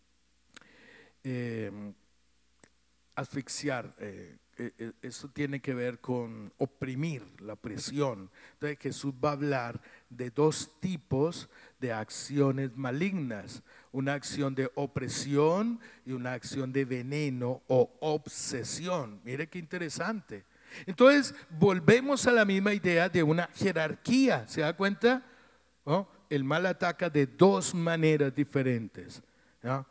[1.22, 1.94] em,
[3.14, 8.30] asfixiar, eh, eh, esto tiene que ver con oprimir la presión.
[8.52, 13.62] Entonces Jesús va a hablar de dos tipos de acciones malignas,
[13.92, 19.20] una acción de opresión y una acción de veneno o obsesión.
[19.24, 20.44] Mire qué interesante.
[20.86, 25.24] Entonces volvemos a la misma idea de una jerarquía, ¿se da cuenta?
[26.28, 29.22] El mal ataca de dos maneras diferentes.
[29.62, 29.84] Ah,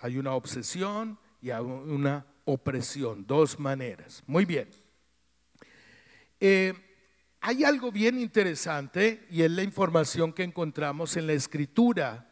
[0.00, 4.22] hay una obsesión y hay una opresión, dos maneras.
[4.26, 4.68] Muy bien.
[6.40, 6.72] Eh,
[7.40, 12.30] hay algo bien interesante y es la información que encontramos en la escritura,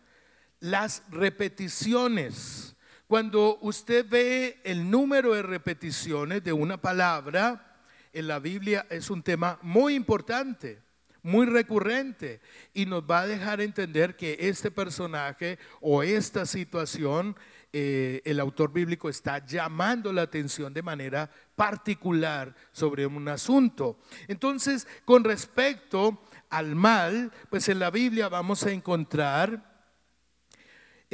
[0.62, 2.76] las repeticiones.
[3.08, 7.80] Cuando usted ve el número de repeticiones de una palabra
[8.12, 10.80] en la Biblia es un tema muy importante,
[11.22, 12.40] muy recurrente
[12.72, 17.36] y nos va a dejar entender que este personaje o esta situación
[17.72, 23.98] eh, el autor bíblico está llamando la atención de manera particular sobre un asunto.
[24.28, 29.71] Entonces, con respecto al mal, pues en la Biblia vamos a encontrar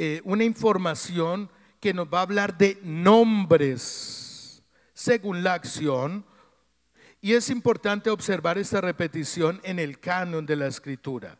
[0.01, 1.49] eh, una información
[1.81, 6.23] que nos va a hablar de nombres según la acción.
[7.19, 11.37] Y es importante observar esta repetición en el canon de la escritura,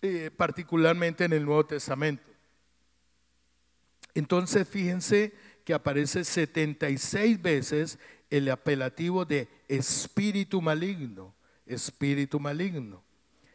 [0.00, 2.22] eh, particularmente en el Nuevo Testamento.
[4.14, 5.34] Entonces fíjense
[5.64, 7.98] que aparece 76 veces
[8.30, 11.34] el apelativo de espíritu maligno,
[11.66, 13.02] espíritu maligno.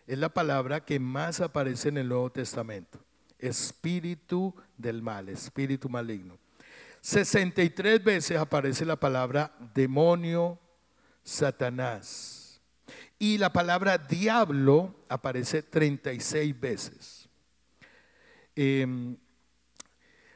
[0.06, 3.00] Es la palabra que más aparece en el Nuevo Testamento.
[3.46, 6.38] Espíritu del mal, espíritu maligno.
[7.02, 10.60] 63 veces aparece la palabra demonio,
[11.24, 12.60] Satanás.
[13.20, 17.30] Y la palabra diablo aparece 36 veces.
[18.56, 19.16] Eh,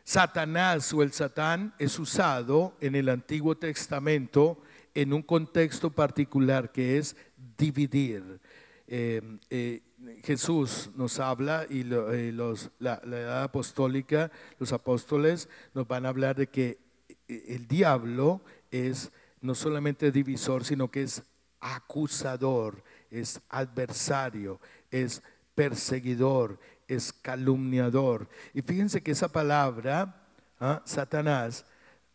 [0.04, 4.60] Satanás o el Satán es usado en el Antiguo Testamento
[4.96, 7.16] en un contexto particular que es
[7.58, 8.40] dividir.
[8.88, 9.82] Eh, eh,
[10.24, 16.36] Jesús nos habla y eh, los, la, edad apostólica, los apóstoles nos van a hablar
[16.36, 16.80] de que
[17.28, 18.42] el diablo
[18.72, 21.24] es no solamente divisor, sino que es
[21.60, 24.60] acusador, es adversario,
[24.92, 25.22] es
[25.56, 28.28] perseguidor, es calumniador.
[28.54, 30.28] Y fíjense que esa palabra,
[30.60, 30.82] ¿ah?
[30.86, 31.66] Satanás,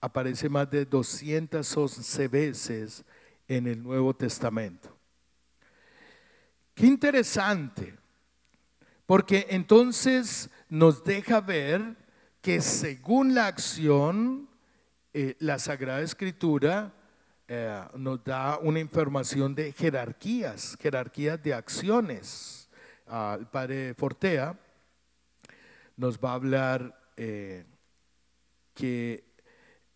[0.01, 3.05] aparece más de 211 veces
[3.49, 4.94] en el Nuevo Testamento.
[6.75, 7.95] Qué interesante,
[9.07, 11.97] porque entonces nos deja ver
[12.41, 14.49] que según la acción,
[15.13, 16.93] eh, la Sagrada Escritura
[17.47, 22.69] eh, nos da una información de jerarquías, jerarquías de acciones.
[23.07, 24.59] Ah, el padre Fortea
[25.97, 27.65] nos va a hablar eh,
[28.75, 29.23] que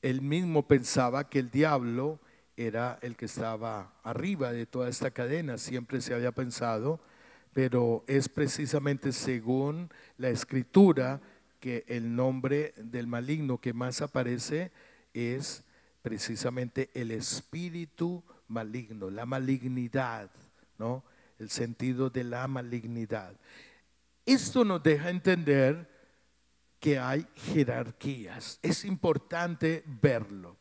[0.00, 2.20] él mismo pensaba que el diablo
[2.58, 7.00] era el que estaba arriba de toda esta cadena, siempre se había pensado,
[7.52, 11.20] pero es precisamente según la escritura
[11.60, 14.72] que el nombre del maligno que más aparece
[15.14, 15.62] es
[16.02, 20.28] precisamente el espíritu maligno, la malignidad,
[20.78, 21.04] ¿no?
[21.38, 23.34] El sentido de la malignidad.
[24.26, 25.88] Esto nos deja entender
[26.80, 28.58] que hay jerarquías.
[28.62, 30.57] Es importante verlo.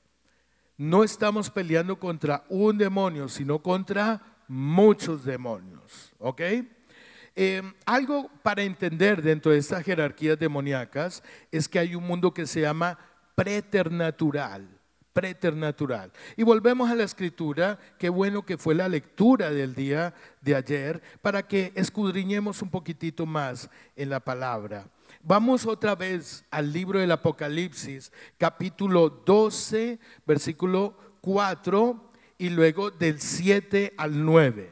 [0.77, 6.13] No estamos peleando contra un demonio, sino contra muchos demonios.
[6.19, 6.41] ¿Ok?
[7.35, 12.47] Eh, algo para entender dentro de estas jerarquías demoníacas es que hay un mundo que
[12.47, 12.97] se llama
[13.35, 14.77] preternatural
[15.17, 16.11] preternatural.
[16.35, 21.01] Y volvemos a la escritura, qué bueno que fue la lectura del día de ayer,
[21.23, 24.85] para que escudriñemos un poquitito más en la palabra.
[25.27, 33.93] Vamos otra vez al libro del Apocalipsis, capítulo 12, versículo 4 y luego del 7
[33.97, 34.71] al 9.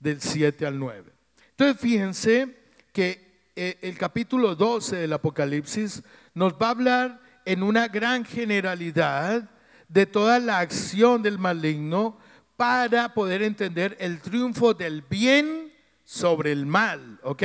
[0.00, 1.12] Del 7 al 9.
[1.50, 2.56] Entonces fíjense
[2.92, 6.02] que eh, el capítulo 12 del Apocalipsis
[6.34, 9.48] nos va a hablar en una gran generalidad
[9.86, 12.18] de toda la acción del maligno
[12.56, 15.72] para poder entender el triunfo del bien
[16.02, 17.44] sobre el mal, ¿ok?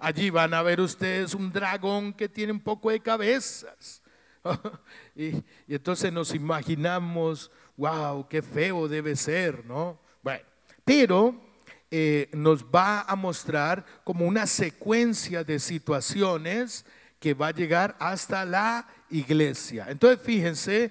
[0.00, 4.00] Allí van a ver ustedes un dragón que tiene un poco de cabezas.
[5.14, 10.00] y, entonces nos imaginamos, wow, qué feo debe ser, ¿no?
[10.22, 10.42] Bueno,
[10.86, 11.38] pero
[11.90, 16.86] eh, nos va a mostrar como una secuencia de situaciones
[17.18, 19.86] que va a llegar hasta la iglesia.
[19.90, 20.90] Entonces, fíjense,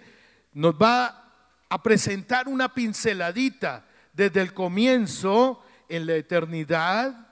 [0.54, 1.34] nos va
[1.68, 7.29] a presentar una pinceladita desde el comienzo en la eternidad,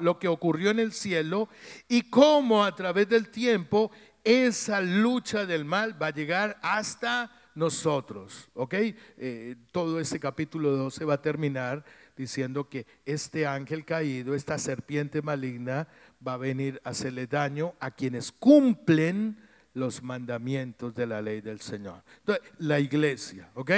[0.00, 1.48] lo que ocurrió en el cielo
[1.88, 3.90] y cómo a través del tiempo
[4.22, 8.48] esa lucha del mal va a llegar hasta nosotros.
[8.54, 8.74] ¿Ok?
[8.74, 11.84] Eh, todo este capítulo 12 va a terminar
[12.16, 15.88] diciendo que este ángel caído, esta serpiente maligna,
[16.26, 19.36] va a venir a hacerle daño a quienes cumplen
[19.74, 22.02] los mandamientos de la ley del Señor.
[22.20, 23.72] Entonces, la iglesia, ¿ok?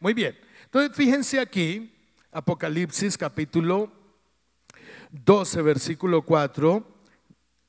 [0.00, 0.36] Muy bien.
[0.64, 1.94] Entonces, fíjense aquí,
[2.30, 3.90] Apocalipsis capítulo
[5.10, 6.86] 12, versículo 4,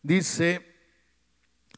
[0.01, 0.65] dice,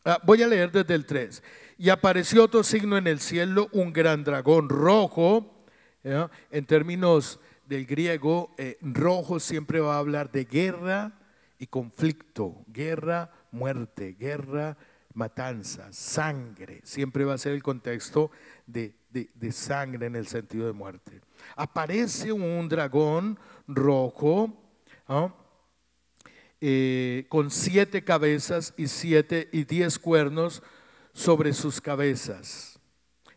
[0.05, 1.43] ah, voy a leer desde el 3,
[1.78, 5.66] y apareció otro signo en el cielo, un gran dragón rojo,
[6.03, 11.14] en términos del griego, eh, rojo siempre va a hablar de guerra
[11.59, 14.78] y conflicto, guerra, muerte, guerra,
[15.14, 18.32] matanza, sangre, siempre va a ser el contexto
[18.66, 18.95] de,
[19.51, 21.22] sangre en el sentido de muerte.
[21.55, 23.38] Aparece un dragón
[23.68, 24.57] rojo
[26.62, 30.62] eh, con siete cabezas y siete y diez cuernos
[31.12, 32.80] sobre sus cabezas.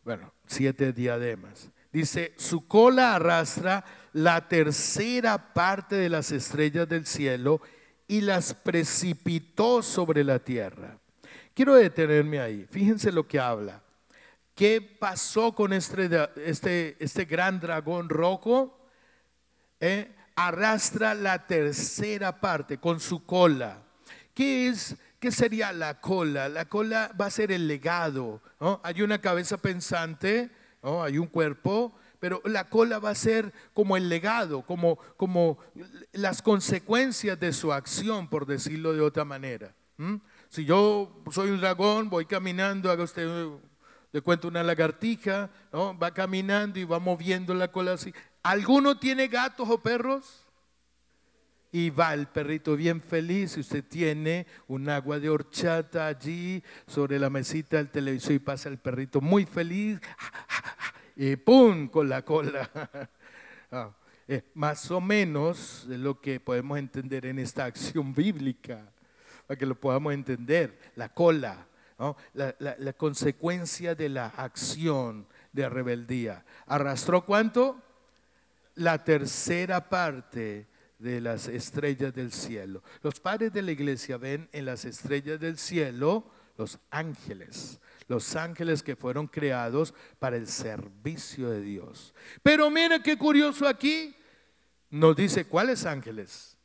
[0.05, 1.70] Bueno, siete diademas.
[1.91, 7.62] Dice, su cola arrastra la tercera parte de las estrellas del cielo
[8.07, 10.99] y las precipitó sobre la tierra.
[11.55, 12.66] Quiero detenerme ahí.
[12.70, 13.83] Fíjense lo que habla.
[14.55, 16.09] ¿Qué pasó con este,
[16.45, 18.79] este, este gran dragón rojo?
[19.81, 23.82] Eh, arrastra la tercera parte con su cola.
[24.35, 24.97] ¿Qué es?
[25.18, 26.49] ¿Qué sería la cola?
[26.49, 28.43] La cola va a ser el legado.
[28.82, 30.51] Hay una cabeza pensante,
[30.82, 35.59] hay un cuerpo, pero la cola va a ser como el legado, como, como
[36.12, 39.74] las consecuencias de su acción, por decirlo de otra manera.
[40.49, 43.26] Si yo soy un dragón, voy caminando, haga usted,
[44.12, 45.99] le cuento una lagartija, ¿no?
[45.99, 48.12] va caminando y va moviendo la cola así.
[48.45, 50.45] ¿Alguno tiene gatos o perros?
[51.72, 53.57] Y va el perrito bien feliz.
[53.57, 58.68] Y usted tiene un agua de horchata allí sobre la mesita del televisor y pasa
[58.68, 59.99] el perrito muy feliz.
[61.16, 61.88] Y ¡pum!
[61.88, 62.70] con la cola.
[63.72, 63.90] Ah,
[64.28, 68.92] eh, más o menos de lo que podemos entender en esta acción bíblica
[69.49, 70.78] para que lo podamos entender.
[70.95, 71.66] La cola,
[72.34, 76.45] la, consecuencia de la acción de rebeldía.
[76.66, 77.82] ¿Arrastró cuánto?
[78.75, 80.68] La tercera parte
[80.99, 82.83] de las estrellas del cielo.
[83.03, 88.83] Los padres de la iglesia ven en las estrellas del cielo los ángeles, los ángeles
[88.83, 92.14] que fueron creados para el servicio de Dios.
[92.43, 94.14] Pero mira qué curioso aquí,
[94.91, 96.57] nos dice cuáles ángeles.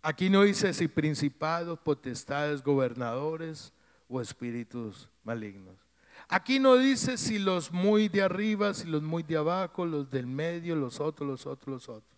[0.00, 3.72] Aquí no dice si principados, potestades, gobernadores
[4.08, 5.81] o espíritus malignos.
[6.28, 10.26] Aquí no dice si los muy de arriba, si los muy de abajo, los del
[10.26, 12.12] medio, los otros, los otros, los otros.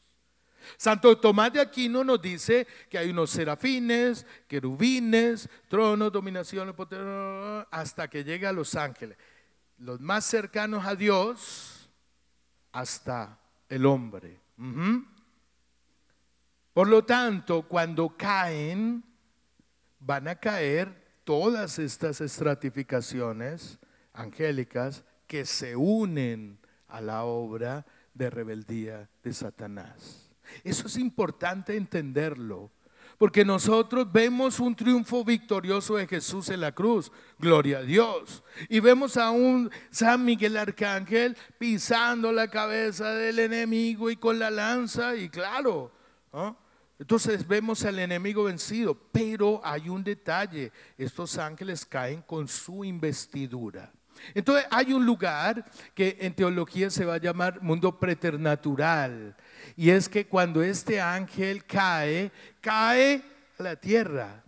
[0.76, 6.74] Santo Tomás de Aquino nos dice que hay unos serafines, querubines, tronos, dominaciones,
[7.70, 9.18] hasta que llega a los ángeles.
[9.78, 11.90] Los más cercanos a Dios
[12.72, 13.38] hasta
[13.68, 14.40] el hombre.
[16.72, 19.05] Por lo tanto, cuando caen,
[20.00, 23.78] van a caer todas estas estratificaciones
[24.14, 26.58] angélicas que se unen
[26.88, 27.84] a la obra
[28.14, 30.30] de rebeldía de Satanás.
[30.62, 32.70] Eso es importante entenderlo,
[33.18, 38.80] porque nosotros vemos un triunfo victorioso de Jesús en la cruz, gloria a Dios, y
[38.80, 45.16] vemos a un San Miguel Arcángel pisando la cabeza del enemigo y con la lanza,
[45.16, 45.92] y claro.
[46.98, 53.92] Entonces vemos al enemigo vencido, pero hay un detalle, estos ángeles caen con su investidura.
[54.34, 59.36] Entonces hay un lugar que en teología se va a llamar mundo preternatural,
[59.76, 63.22] y es que cuando este ángel cae, cae
[63.58, 64.44] a la tierra.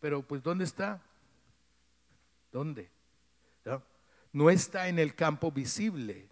[0.00, 1.02] Pero pues ¿dónde está?
[2.52, 2.90] ¿Dónde?
[3.64, 3.82] ¿No?
[4.32, 6.28] no está en el campo visible.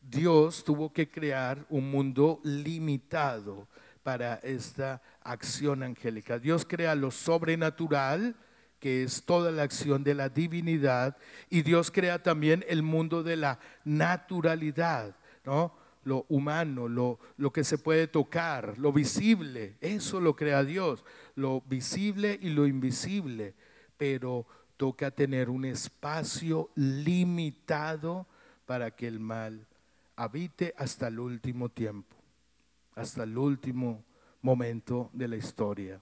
[0.00, 3.68] Dios tuvo que crear un mundo limitado
[4.02, 6.38] para esta acción angélica.
[6.38, 8.36] Dios crea lo sobrenatural,
[8.84, 11.16] que es toda la acción de la divinidad,
[11.48, 15.16] y Dios crea también el mundo de la naturalidad,
[15.46, 15.72] ¿no?
[16.04, 21.02] Lo humano, lo, lo que se puede tocar, lo visible, eso lo crea Dios,
[21.34, 23.54] lo visible y lo invisible,
[23.96, 28.26] pero toca tener un espacio limitado
[28.66, 29.66] para que el mal
[30.14, 32.14] habite hasta el último tiempo
[32.96, 34.04] hasta el último
[34.42, 36.00] momento de la historia.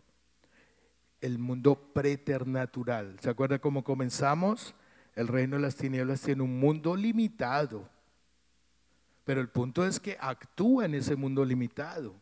[1.22, 3.16] El mundo preternatural.
[3.20, 4.74] ¿Se acuerda cómo comenzamos?
[5.14, 7.88] El reino de las tinieblas tiene un mundo limitado.
[9.24, 12.14] Pero el punto es que actúa en ese mundo limitado.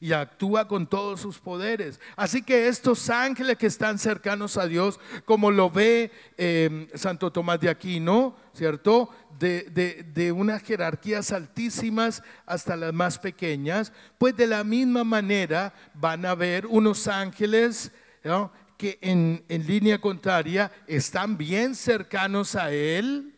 [0.00, 2.00] y actúa con todos sus poderes.
[2.16, 7.60] Así que estos ángeles que están cercanos a Dios, como lo ve em, Santo Tomás
[7.60, 9.10] de Aquino, ¿cierto?
[9.38, 9.62] De,
[10.12, 16.34] de, unas jerarquías altísimas hasta las más pequeñas, pues de la misma manera van a
[16.34, 17.92] ver unos ángeles
[18.76, 23.34] que en, línea contraria están bien cercanos a Él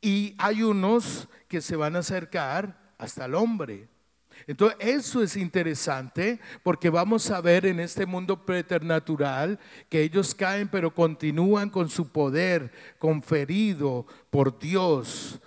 [0.00, 3.88] y hay unos que se van a acercar hasta el hombre.
[4.46, 9.58] Entonces, eso es interesante porque vamos a ver en este mundo preternatural
[9.88, 15.40] que ellos caen, pero continúan con su poder conferido por Dios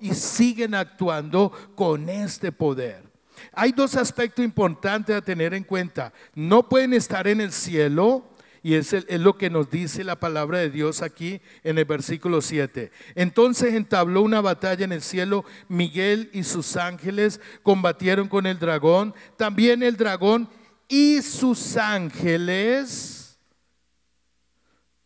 [0.00, 3.07] y siguen actuando con este poder.
[3.52, 6.12] Hay dos aspectos importantes a tener en cuenta.
[6.34, 8.24] No pueden estar en el cielo
[8.62, 12.90] y es, lo que nos dice la palabra de Dios aquí en el versículo 7.
[13.14, 15.44] Entonces entabló una batalla en el cielo.
[15.68, 19.14] Miguel y sus ángeles combatieron con el dragón.
[19.36, 20.48] También el dragón
[20.88, 23.38] y sus ángeles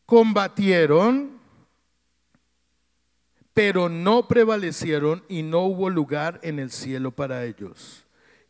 [0.06, 1.38] combatieron,
[3.54, 8.01] pero no prevalecieron y no hubo lugar en el cielo para ellos.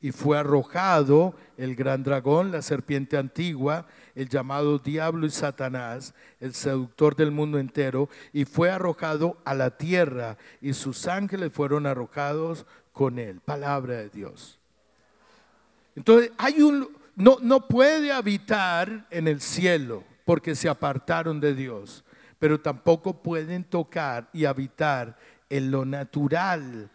[0.03, 6.53] Y fue arrojado el gran dragón, la serpiente antigua, el llamado diablo y Satanás, el
[6.55, 12.67] seductor del mundo entero, y fue arrojado a la tierra, y sus ángeles fueron arrojados
[12.93, 13.41] con él.
[13.41, 14.59] Palabra de Dios.
[15.95, 22.05] Entonces, hay un, no, no puede habitar en el cielo porque se apartaron de Dios,
[22.39, 25.17] pero tampoco pueden tocar y habitar
[25.49, 26.91] en lo natural.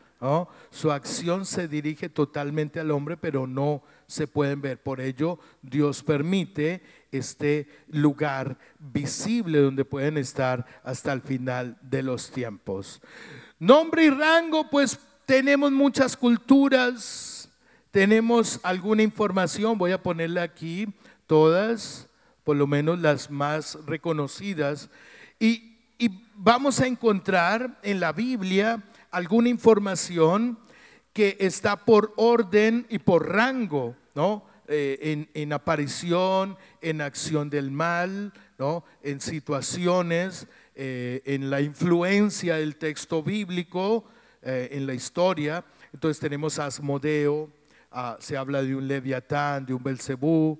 [0.71, 4.81] Su acción se dirige totalmente al hombre, pero no se pueden ver.
[4.81, 12.31] Por ello, Dios permite este lugar visible donde pueden estar hasta el final de los
[12.31, 13.01] tiempos.
[13.59, 17.49] Nombre y rango, pues tenemos muchas culturas,
[17.91, 20.87] tenemos alguna información, voy a ponerla aquí,
[21.27, 22.07] todas,
[22.43, 24.89] por lo menos las más reconocidas,
[25.39, 28.83] y, y vamos a encontrar en la Biblia
[29.17, 30.59] alguna información
[31.11, 34.45] que está por orden y por rango, ¿no?
[34.67, 38.83] Eh, en, aparición, en acción del mal, ¿no?
[39.01, 40.45] en situaciones,
[40.75, 44.05] eh, en la influencia del texto bíblico,
[44.41, 45.63] eh, en la historia.
[45.93, 47.49] Entonces tenemos Asmodeo,
[48.19, 50.59] se habla de un Leviatán, de un Belcebú,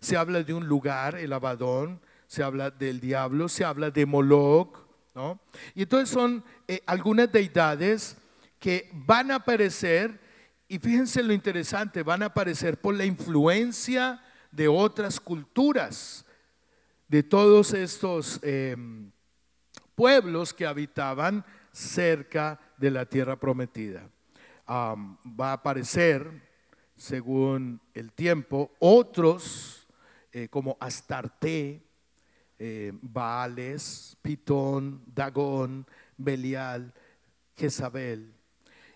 [0.00, 4.83] se habla de un lugar, el Abadón, se habla del diablo, se habla de Moloch,
[5.74, 6.42] Y entonces son
[6.86, 8.16] algunas deidades
[8.58, 10.18] que van a aparecer,
[10.66, 16.24] y fíjense lo interesante, van a aparecer por la influencia de otras culturas,
[17.06, 19.10] de todos estos em,
[19.94, 24.08] pueblos que habitaban cerca de la tierra prometida.
[24.66, 26.30] va a aparecer,
[26.96, 29.86] según el tiempo, otros
[30.32, 31.83] eh, como Astarte,
[32.58, 35.86] eh, Baales, Pitón, Dagón,
[36.16, 36.92] Belial,
[37.56, 38.32] Jezabel,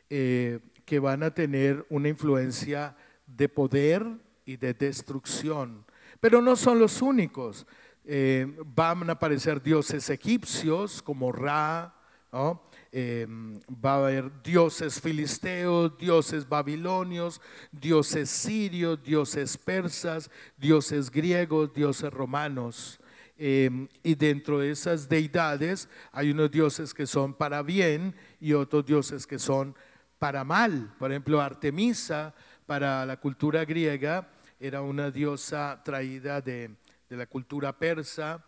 [0.08, 2.96] eh, que van a tener una influencia
[3.26, 4.06] de poder
[4.44, 5.84] y de destrucción.
[6.20, 7.66] Pero no son los únicos.
[8.04, 11.94] Eh, van a aparecer dioses egipcios como Ra,
[12.32, 17.40] va a haber dioses filisteos, dioses babilonios,
[17.72, 23.00] dioses sirios, dioses persas, dioses griegos, dioses romanos.
[23.38, 29.26] Y dentro de esas deidades hay unos dioses que son para bien y otros dioses
[29.26, 29.76] que son
[30.18, 30.92] para mal.
[30.98, 32.34] Por ejemplo, Artemisa
[32.66, 34.28] para la cultura griega
[34.58, 36.74] era una diosa traída de,
[37.10, 38.44] la cultura persa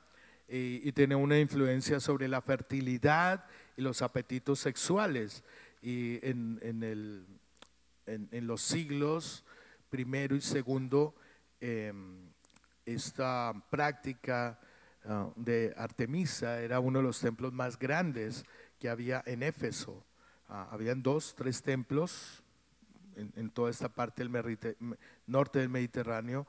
[0.49, 3.45] eh, y tenía una influencia sobre la fertilidad
[3.76, 5.45] y los apetitos sexuales.
[5.82, 7.26] Y en,
[8.43, 9.45] los siglos
[9.88, 11.14] primero y segundo,
[11.61, 12.28] em,
[12.84, 14.59] esta práctica
[15.05, 18.45] ah, de Artemisa era uno de los templos más grandes
[18.79, 20.05] que había en Éfeso.
[20.49, 22.43] Ah, habían dos, tres templos
[23.17, 24.59] en, toda esta parte del
[25.27, 26.47] norte del Mediterráneo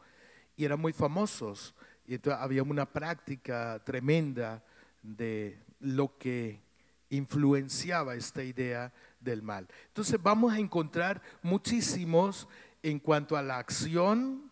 [0.56, 1.76] y eran muy famosos.
[2.06, 4.64] Y entonces había una práctica tremenda
[5.04, 6.62] de lo que
[7.10, 9.68] influenciaba esta idea del mal.
[9.88, 12.48] Entonces vamos a encontrar muchísimos
[12.84, 14.50] en cuanto a la acción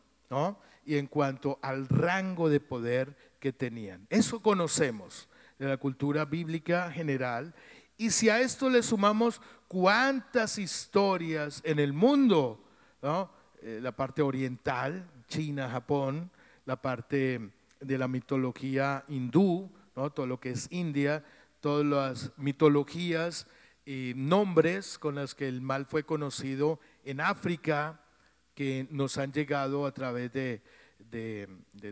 [0.85, 4.05] y en cuanto al rango de poder que tenían.
[4.09, 5.27] Eso conocemos
[5.57, 7.53] de la cultura bíblica general.
[7.97, 12.63] Y si a esto le sumamos cuántas historias en el mundo,
[13.61, 16.31] eh, la parte oriental, China, Japón,
[16.65, 19.69] la parte de la mitología hindú,
[20.13, 21.23] todo lo que es India,
[21.59, 23.47] todas las mitologías
[23.85, 28.01] y nombres con las que el mal fue conocido en África,
[28.55, 30.61] que nos han llegado a través de,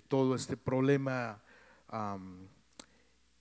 [0.08, 1.42] todo este problema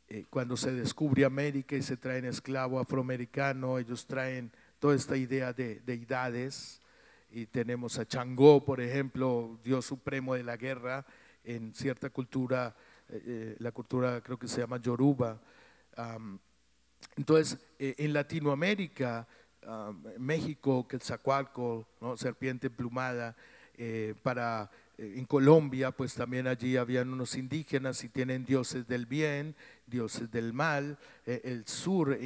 [0.09, 5.53] eh, cuando se descubre América y se traen esclavo afroamericano, ellos traen toda esta idea
[5.53, 6.81] de deidades
[7.29, 11.05] y tenemos a Changó, por ejemplo, Dios supremo de la guerra
[11.43, 12.77] en cierta cultura,
[13.09, 15.41] eh, eh, la cultura creo que se llama Yoruba.
[17.17, 19.27] entonces, en Latinoamérica,
[20.19, 22.17] México, Quetzalcoatl, ¿no?
[22.17, 23.35] serpiente plumada,
[24.23, 29.55] para en Colombia, pues también allí habían unos indígenas y tienen dioses del bien,
[29.87, 32.19] dioses del mal, eh, el sur,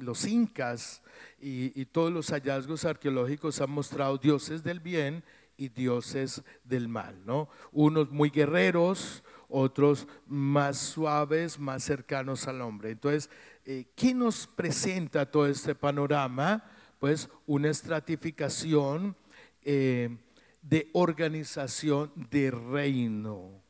[0.00, 1.02] los incas
[1.40, 5.24] y, todos los hallazgos arqueológicos han mostrado dioses del bien
[5.56, 7.48] y dioses del mal, ¿no?
[7.72, 12.90] Unos muy guerreros, otros más suaves, más cercanos al hombre.
[12.90, 13.30] Entonces,
[13.64, 16.64] eh, ¿qué nos presenta todo este panorama?
[16.98, 19.16] Pues una estratificación
[19.64, 20.16] eh,
[20.62, 23.62] de organización de reino.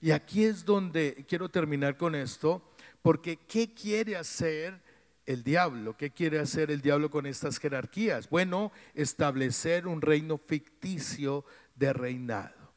[0.00, 2.62] Y aquí es donde quiero terminar con esto,
[3.02, 4.80] porque ¿qué quiere hacer
[5.26, 5.96] el diablo?
[5.96, 8.28] ¿Qué quiere hacer el diablo con estas jerarquías?
[8.28, 11.44] Bueno, establecer un reino ficticio
[11.74, 12.72] de reinado.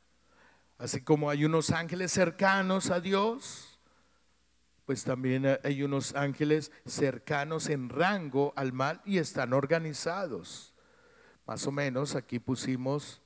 [0.77, 3.79] Así como hay unos ángeles cercanos a Dios,
[4.85, 10.73] pues también hay unos ángeles cercanos en rango al mal y están organizados.
[11.47, 13.21] Más o menos aquí pusimos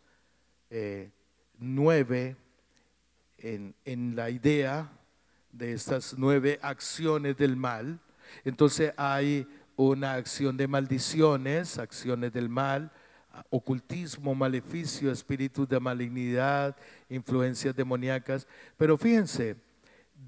[0.70, 1.10] eh,
[1.58, 2.36] nueve
[3.40, 4.92] en, la idea
[5.52, 8.00] de estas nueve acciones del mal.
[8.46, 12.92] Entonces hay una acción de maldiciones, acciones del mal,
[13.50, 16.78] ocultismo, maleficio, espíritus de malignidad,
[17.10, 18.48] influencias demoníacas.
[18.78, 19.56] Pero fíjense,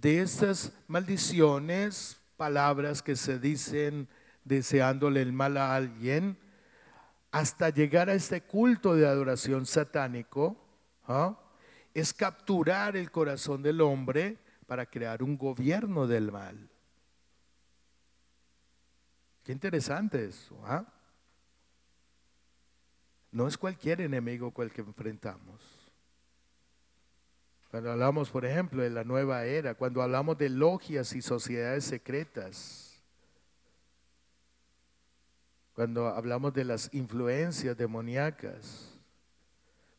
[0.02, 4.08] de estas maldiciones, palabras que se dicen
[4.44, 6.38] deseándole el mal a alguien,
[7.34, 10.56] hasta llegar a este culto de adoración satánico,
[11.08, 11.36] ¿ah?
[11.92, 16.70] es capturar el corazón del hombre para crear un gobierno del mal.
[19.44, 20.62] Qué interesante eso.
[20.64, 20.86] ¿ah?
[23.32, 25.60] No es cualquier enemigo con el que enfrentamos.
[27.72, 32.93] Cuando hablamos, por ejemplo, de la nueva era, cuando hablamos de logias y sociedades secretas,
[35.74, 38.94] cuando hablamos de las influencias demoníacas,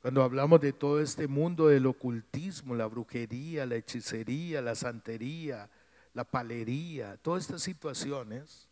[0.01, 5.71] cuando hablamos de todo este mundo del ocultismo, la brujería, la hechicería, la santería,
[6.13, 8.69] la palería, todas estas situaciones,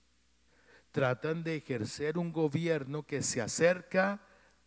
[0.92, 4.20] tratan de ejercer un gobierno que se acerca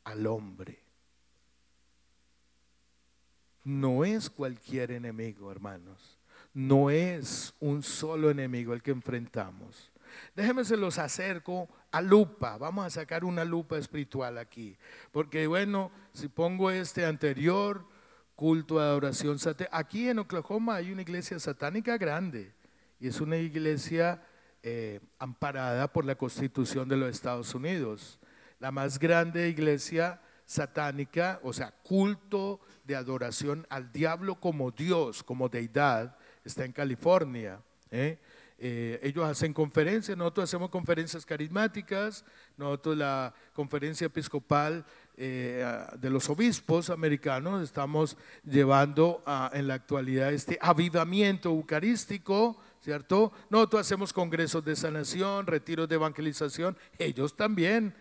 [0.04, 0.80] al hombre.
[3.64, 6.20] No es cualquier enemigo, hermanos.
[6.54, 9.92] No es un solo enemigo el que enfrentamos.
[10.36, 12.58] Déjenme se los acerco a lupa.
[12.58, 14.78] Vamos a sacar una lupa espiritual aquí.
[15.12, 17.86] Porque bueno, si pongo este anterior,
[18.36, 22.54] culto de adoración satánica, aquí en Oklahoma hay una iglesia satánica grande.
[23.00, 24.22] Y es una iglesia
[24.64, 28.20] eh, amparada por la constitución de los Estados Unidos.
[28.60, 35.50] La más grande iglesia satánica, o sea, culto de adoración al diablo como Dios, como
[35.50, 37.60] deidad, está en California.
[37.92, 38.20] ¿eh?
[38.58, 42.24] Eh, ellos hacen conferencias, nosotros hacemos conferencias carismáticas,
[42.56, 44.86] nosotros la conferencia episcopal
[45.18, 45.66] eh,
[46.00, 53.34] de los obispos americanos estamos llevando en la actualidad este avivamiento eucarístico, ¿cierto?
[53.50, 57.94] Nosotros hacemos congresos de sanación, retiros de evangelización, ellos también.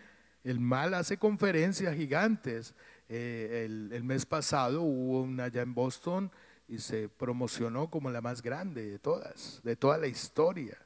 [0.45, 2.75] El mal hace conferencias gigantes.
[3.09, 6.31] Eh, el, el mes pasado hubo una allá en Boston
[6.67, 10.77] y se promocionó como la más grande de todas, de toda la historia.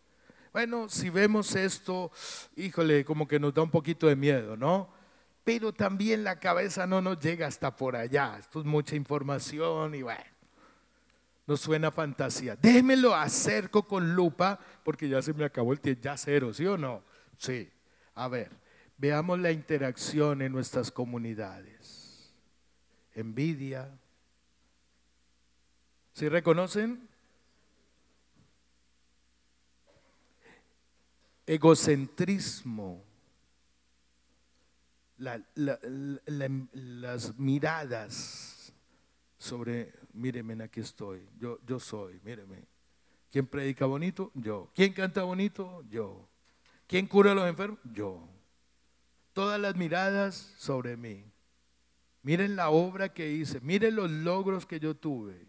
[0.52, 2.12] Bueno, si vemos esto,
[2.56, 4.90] híjole, como que nos da un poquito de miedo, ¿no?
[5.44, 8.38] Pero también la cabeza no nos llega hasta por allá.
[8.40, 10.24] Esto es mucha información y bueno,
[11.48, 12.56] nos suena fantasía.
[12.56, 16.78] Déjemelo acerco con lupa porque ya se me acabó el tiempo, ya cero, ¿sí o
[16.78, 17.04] no?
[17.38, 17.70] Sí.
[18.16, 18.52] A ver,
[18.98, 22.34] veamos la interacción en nuestras comunidades.
[23.16, 23.90] Envidia,
[26.20, 27.08] ¿Sí reconocen?
[31.46, 33.06] Egocentrismo.
[35.16, 35.40] las
[37.38, 38.74] miradas
[39.38, 42.66] sobre, míreme, aquí estoy, yo, yo soy, míreme.
[43.32, 44.30] ¿Quién predica bonito?
[44.34, 44.70] Yo.
[44.76, 45.86] ¿Quién canta bonito?
[45.90, 46.28] Yo.
[46.88, 47.80] ¿Quién cura a los enfermos?
[47.94, 48.28] Yo.
[49.32, 51.24] Todas las miradas sobre mí.
[52.24, 55.49] Miren la obra que hice, miren los logros que yo tuve.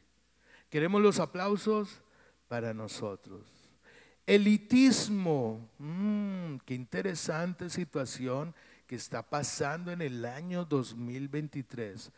[0.71, 2.01] Queremos los aplausos
[2.47, 3.43] para nosotros.
[4.25, 8.55] Elitismo, mm, qué interesante situación
[8.87, 12.13] que está pasando en el año 2023.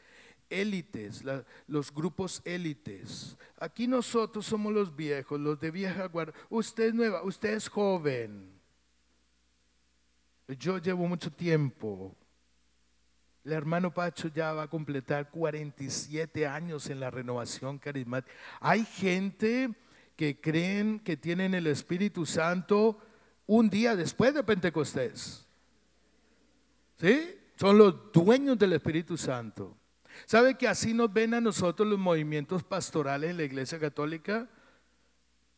[0.51, 1.25] Élites,
[1.67, 3.39] los grupos élites.
[3.59, 6.35] Aquí nosotros somos los viejos, los de vieja guardia.
[6.51, 8.53] Usted es nueva, usted es joven.
[10.59, 12.15] Yo llevo mucho tiempo.
[13.45, 18.33] El hermano Pacho ya va a completar 47 años en la renovación carismática.
[18.61, 19.75] Hay gente
[20.17, 22.99] que creen que tienen el Espíritu Santo
[23.47, 25.47] un día después de Pentecostés.
[27.01, 27.35] ¿Sí?
[27.57, 29.77] Son los dueños del Espíritu Santo.
[30.27, 34.49] ¿Sabe que así nos ven a nosotros los movimientos pastorales en la Iglesia Católica?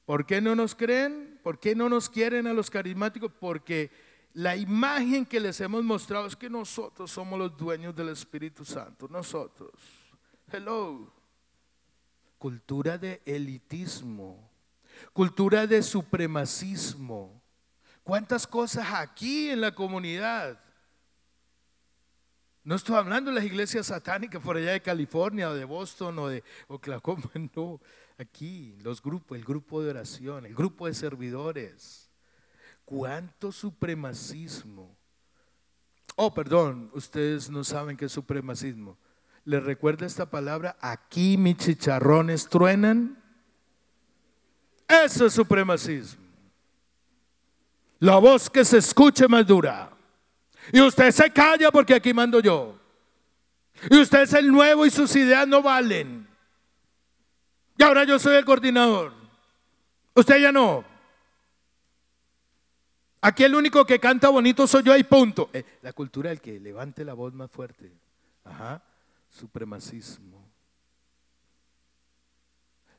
[0.06, 1.38] ¿Por qué no nos creen?
[1.42, 3.30] ¿Por qué no nos quieren a los carismáticos?
[3.38, 3.90] Porque
[4.34, 9.06] la imagen que les hemos mostrado es que nosotros somos los dueños del Espíritu Santo.
[9.08, 9.70] Nosotros.
[10.52, 11.12] Hello.
[12.36, 14.50] Cultura de elitismo.
[15.12, 17.40] Cultura de supremacismo.
[18.02, 20.60] ¿Cuántas cosas aquí en la comunidad?
[22.64, 26.28] No estoy hablando de las iglesias satánicas por allá de California o de Boston o
[26.28, 27.80] de Oklahoma, no.
[28.18, 32.03] Aquí, los grupos, el grupo de oración, el grupo de servidores.
[32.84, 34.94] ¿Cuánto supremacismo?
[36.16, 38.96] Oh, perdón, ustedes no saben qué es supremacismo.
[39.44, 40.76] ¿Les recuerda esta palabra?
[40.80, 43.20] Aquí mis chicharrones truenan.
[44.88, 46.22] Eso es supremacismo.
[47.98, 49.90] La voz que se escuche más dura.
[50.72, 52.78] Y usted se calla porque aquí mando yo.
[53.90, 56.26] Y usted es el nuevo y sus ideas no valen.
[57.76, 59.12] Y ahora yo soy el coordinador.
[60.14, 60.84] Usted ya no.
[63.26, 65.48] Aquí el único que canta bonito soy yo y punto.
[65.54, 67.90] Eh, la cultura del que levante la voz más fuerte.
[68.44, 68.84] Ajá.
[69.30, 70.46] Supremacismo.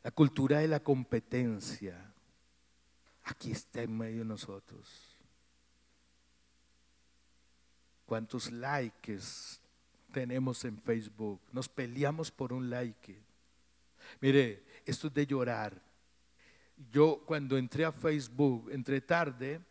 [0.01, 2.11] La cultura de la competencia.
[3.25, 5.15] Aquí está en medio de nosotros.
[8.07, 9.21] ¿Cuántos likes
[10.11, 11.39] tenemos en Facebook?
[11.51, 13.15] Nos peleamos por un like.
[14.21, 15.79] Mire, esto es de llorar.
[16.91, 19.61] Yo cuando entré a Facebook, entré tarde,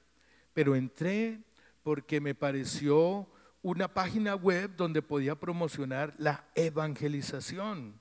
[0.55, 1.41] pero entré
[1.83, 3.29] porque me pareció
[3.63, 8.01] una página web donde podía promocionar la evangelización.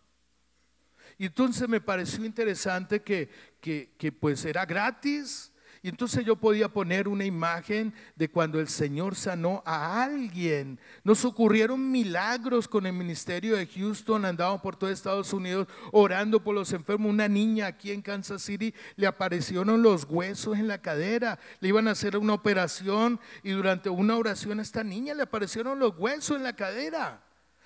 [1.17, 3.29] Y entonces me pareció interesante que,
[3.59, 5.52] que, que pues era gratis
[5.83, 10.79] y entonces yo podía poner una imagen de cuando el Señor sanó a alguien.
[11.03, 16.55] Nos ocurrieron milagros con el ministerio de Houston, andaban por todo Estados Unidos orando por
[16.55, 17.11] los enfermos.
[17.11, 21.89] Una niña aquí en Kansas City le aparecieron los huesos en la cadera, le iban
[21.89, 26.37] a hacer una operación y durante una oración a esta niña le aparecieron los huesos
[26.37, 27.21] en la cadera.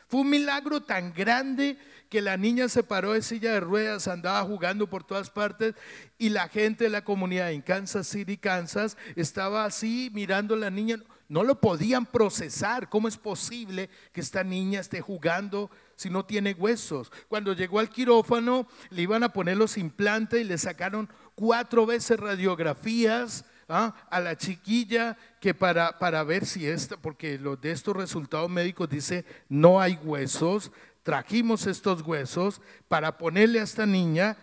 [0.07, 1.77] Fue un milagro tan grande
[2.09, 5.75] que la niña se paró de silla de ruedas, andaba jugando por todas partes
[6.17, 10.69] y la gente de la comunidad en Kansas City, Kansas, estaba así mirando a la
[10.69, 11.01] niña.
[11.27, 12.87] No lo podían procesar.
[12.87, 17.11] ¿Cómo es posible que esta niña esté jugando si no tiene huesos?
[17.27, 22.17] Cuando llegó al quirófano, le iban a poner los implantes y le sacaron cuatro veces
[22.17, 23.93] radiografías ¿ah?
[24.09, 28.89] a la chiquilla que para, para ver si esta, porque lo de estos resultados médicos
[28.89, 30.71] dice no hay huesos,
[31.03, 34.37] trajimos estos huesos para ponerle a esta niña,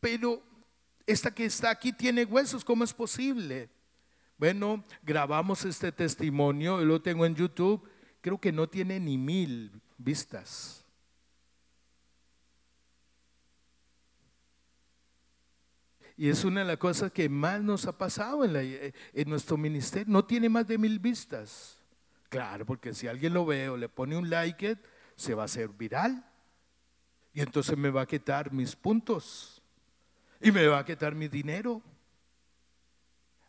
[0.00, 0.42] pero
[1.06, 3.70] esta que está aquí tiene huesos, ¿cómo es posible?
[4.36, 7.88] Bueno, grabamos este testimonio, yo lo tengo en YouTube,
[8.20, 10.84] creo que no tiene ni mil vistas.
[16.18, 20.12] Y es una de las cosas que más nos ha pasado en, en nuestro ministerio.
[20.12, 21.78] No tiene más de mil vistas.
[22.28, 24.76] Claro, porque si alguien lo ve o le pone un like,
[25.14, 26.24] se va a hacer viral.
[27.32, 29.62] Y entonces me va a quitar mis puntos.
[30.40, 31.80] Y me va a quitar mi dinero.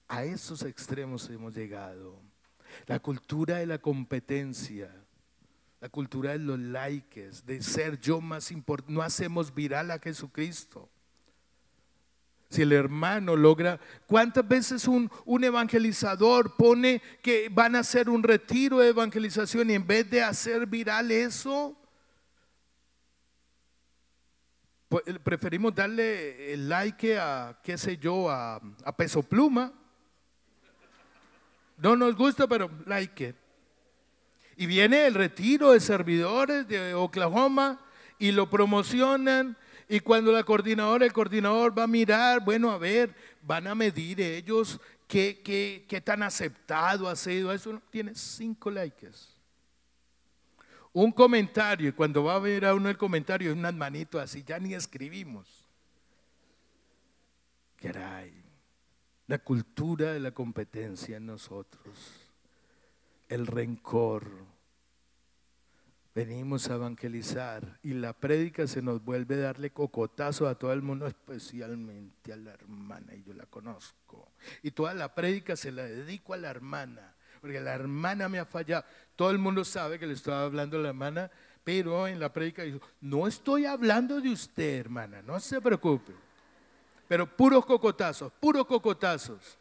[0.08, 2.22] A esos extremos hemos llegado.
[2.86, 4.92] La cultura de la competencia.
[5.82, 8.94] La cultura de los likes, de ser yo más importante.
[8.94, 10.88] No hacemos viral a Jesucristo.
[12.50, 15.12] Si el hermano logra, ¿cuántas veces un,
[15.44, 20.66] evangelizador pone que van a hacer un retiro de evangelización y en vez de hacer
[20.66, 21.78] viral eso,
[24.88, 29.72] pues, preferimos darle el like a, qué sé yo, a, a peso pluma?
[31.78, 33.36] No nos gusta, pero like.
[34.58, 37.80] Y viene el retiro de servidores de Oklahoma
[38.18, 39.56] y lo promocionan
[39.92, 44.22] y cuando la coordinadora, el coordinador va a mirar, bueno, a ver, van a medir
[44.22, 45.42] ellos qué,
[45.88, 47.82] qué, tan aceptado ha sido eso.
[47.90, 49.10] Tiene cinco likes.
[50.94, 54.44] Un comentario, y cuando va a ver a uno el comentario, es unas manitos así,
[54.44, 55.66] ya ni escribimos.
[57.78, 58.32] Caray,
[59.26, 61.98] la cultura de la competencia en nosotros.
[63.28, 64.49] el rencor.
[66.20, 70.82] Venimos a evangelizar y la prédica se nos vuelve a darle cocotazo a todo el
[70.82, 74.34] mundo, especialmente a la hermana, y yo la conozco.
[74.62, 78.44] Y toda la prédica se la dedico a la hermana, porque la hermana me ha
[78.44, 78.84] fallado.
[79.16, 81.32] Todo el mundo sabe que le estaba hablando a la hermana,
[81.64, 86.12] pero en la prédica dijo, no estoy hablando de usted, hermana, no se preocupe.
[87.08, 89.58] Pero puros cocotazos, puros cocotazos.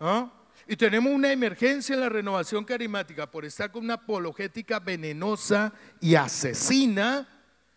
[0.00, 0.32] ¿ah?
[0.66, 6.14] Y tenemos una emergencia en la renovación carismática por estar con una apologética venenosa y
[6.14, 7.26] asesina,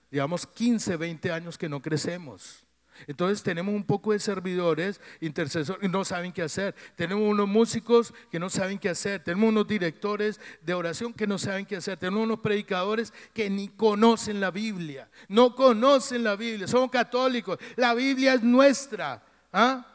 [0.10, 2.66] digamos 15, 20 años que no crecemos.
[3.08, 6.76] Entonces tenemos un poco de servidores, intercesores, y no saben qué hacer.
[6.96, 9.24] Tenemos unos músicos que no saben qué hacer.
[9.24, 11.98] Tenemos unos directores de oración que no saben qué hacer.
[11.98, 15.10] Tenemos unos predicadores que ni conocen la Biblia.
[15.28, 16.68] No conocen la Biblia.
[16.68, 17.58] Somos católicos.
[17.76, 19.24] La Biblia es nuestra.
[19.52, 19.86] ¿ah?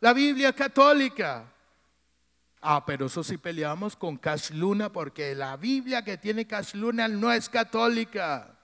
[0.00, 1.51] La Biblia es católica.
[2.64, 7.08] Ah, pero eso sí peleamos con Cash Luna porque la Biblia que tiene Cash Luna
[7.08, 8.56] no es católica.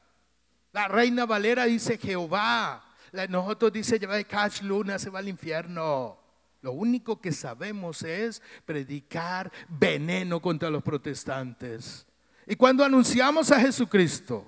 [0.73, 2.85] La Reina Valera dice Jehová.
[3.29, 6.17] Nosotros dice Cash Luna se va al infierno.
[6.63, 12.07] Lo único que sabemos es predicar veneno contra los protestantes.
[12.47, 14.47] Y cuando anunciamos a Jesucristo,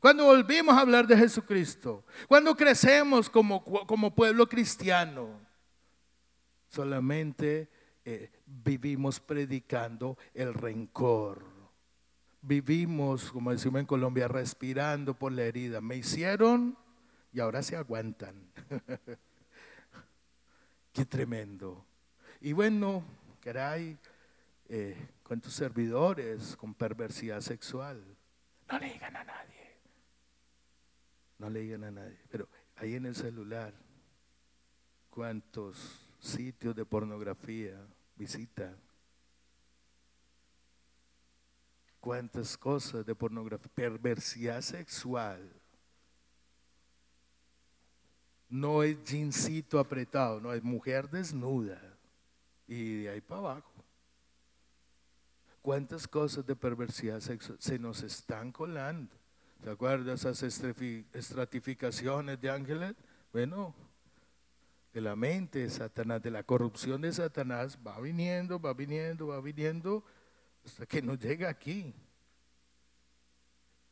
[0.00, 5.28] cuando volvimos a hablar de Jesucristo, cuando crecemos como, como pueblo cristiano,
[6.70, 7.68] solamente
[8.04, 8.30] eh,
[8.62, 11.42] vivimos predicando el rencor.
[12.42, 15.80] Vivimos, como decimos en Colombia, respirando por la herida.
[15.80, 16.76] Me hicieron
[17.32, 18.34] y ahora se aguantan.
[20.92, 21.84] Qué tremendo.
[22.40, 23.02] Y bueno,
[23.40, 23.98] caray,
[24.68, 28.04] eh, cuántos servidores con perversidad sexual.
[28.70, 29.78] No le digan a nadie.
[31.38, 32.18] No le digan a nadie.
[32.30, 33.72] Pero ahí en el celular,
[35.10, 37.80] cuántos sitios de pornografía,
[38.16, 38.76] visita.
[42.00, 45.40] Cuántas cosas de pornografía, perversidad sexual.
[48.48, 51.80] No es jeansito apretado, no es mujer desnuda.
[52.66, 53.72] Y de ahí para abajo.
[55.62, 59.16] ¿Cuántas cosas de perversidad sexual se nos están colando?
[59.62, 60.62] ¿Te acuerdas esas
[61.14, 62.94] estratificaciones de ángeles?
[63.32, 63.74] Bueno,
[64.94, 69.40] de la mente de Satanás, de la corrupción de Satanás, va viniendo, va viniendo, va
[69.40, 70.04] viniendo,
[70.64, 71.92] hasta que nos llega aquí.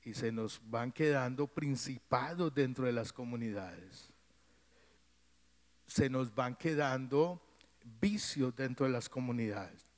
[0.04, 4.10] Y se nos van quedando principados dentro de las comunidades.
[5.88, 7.42] Se nos van quedando
[8.00, 9.90] vicios dentro de las comunidades.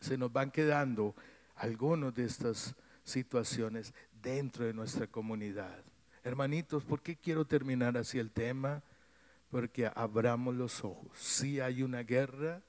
[0.00, 1.14] Se nos van quedando
[1.56, 2.74] algunos de estas
[3.04, 3.92] situaciones
[4.22, 5.84] dentro de nuestra comunidad.
[6.24, 8.82] Hermanitos, ¿por qué quiero terminar así el tema?
[9.50, 11.10] Porque abramos los ojos.
[11.14, 12.62] Sí hay una guerra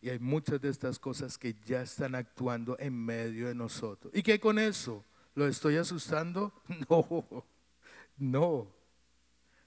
[0.00, 4.12] y hay muchas de estas cosas que ya están actuando en medio de nosotros.
[4.14, 5.04] ¿Y qué con eso?
[5.34, 6.52] ¿Lo estoy asustando?
[6.88, 7.44] No,
[8.16, 8.66] no.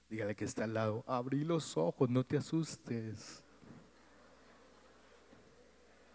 [0.08, 3.42] Dígale que está al lado, abrí los ojos, no te asustes.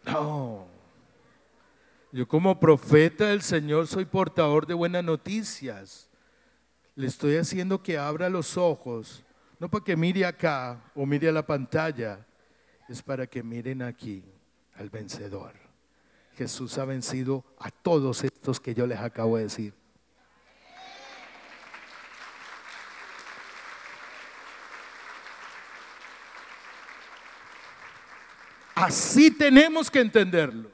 [0.06, 0.66] No.
[2.12, 6.10] Yo como profeta del Señor soy portador de buenas noticias.
[6.96, 9.24] Le estoy haciendo que abra los ojos
[9.62, 12.26] no para que mire acá o mire a la pantalla,
[12.90, 14.24] es para que miren aquí
[14.74, 15.54] al vencedor.
[16.36, 19.76] Jesús ha vencido a todos estos que yo les acabo de decir.
[28.74, 30.72] Así tenemos que entenderlo.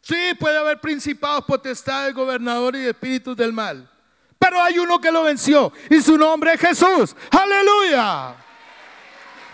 [0.00, 3.97] Sí, puede haber principados, potestades, gobernadores y espíritus del mal.
[4.48, 7.14] Pero hay uno que lo venció y su nombre es Jesús.
[7.30, 8.34] Aleluya.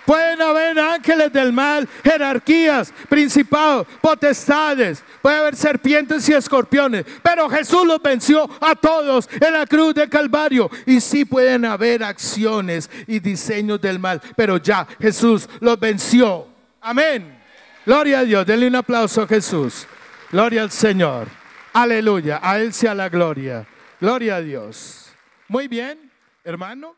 [0.06, 5.02] Pueden haber ángeles del mal, jerarquías, principados, potestades.
[5.20, 7.04] Puede haber serpientes y escorpiones.
[7.24, 10.70] Pero Jesús los venció a todos en la cruz de Calvario.
[10.86, 14.22] Y sí pueden haber acciones y diseños del mal.
[14.36, 16.46] Pero ya Jesús los venció.
[16.80, 17.36] Amén.
[17.84, 18.46] Gloria a Dios.
[18.46, 19.88] Denle un aplauso a Jesús.
[20.30, 21.26] Gloria al Señor.
[21.72, 22.38] Aleluya.
[22.40, 23.66] A Él sea la gloria.
[24.04, 25.14] Gloria a Dios.
[25.48, 26.12] Muy bien,
[26.44, 26.94] hermano.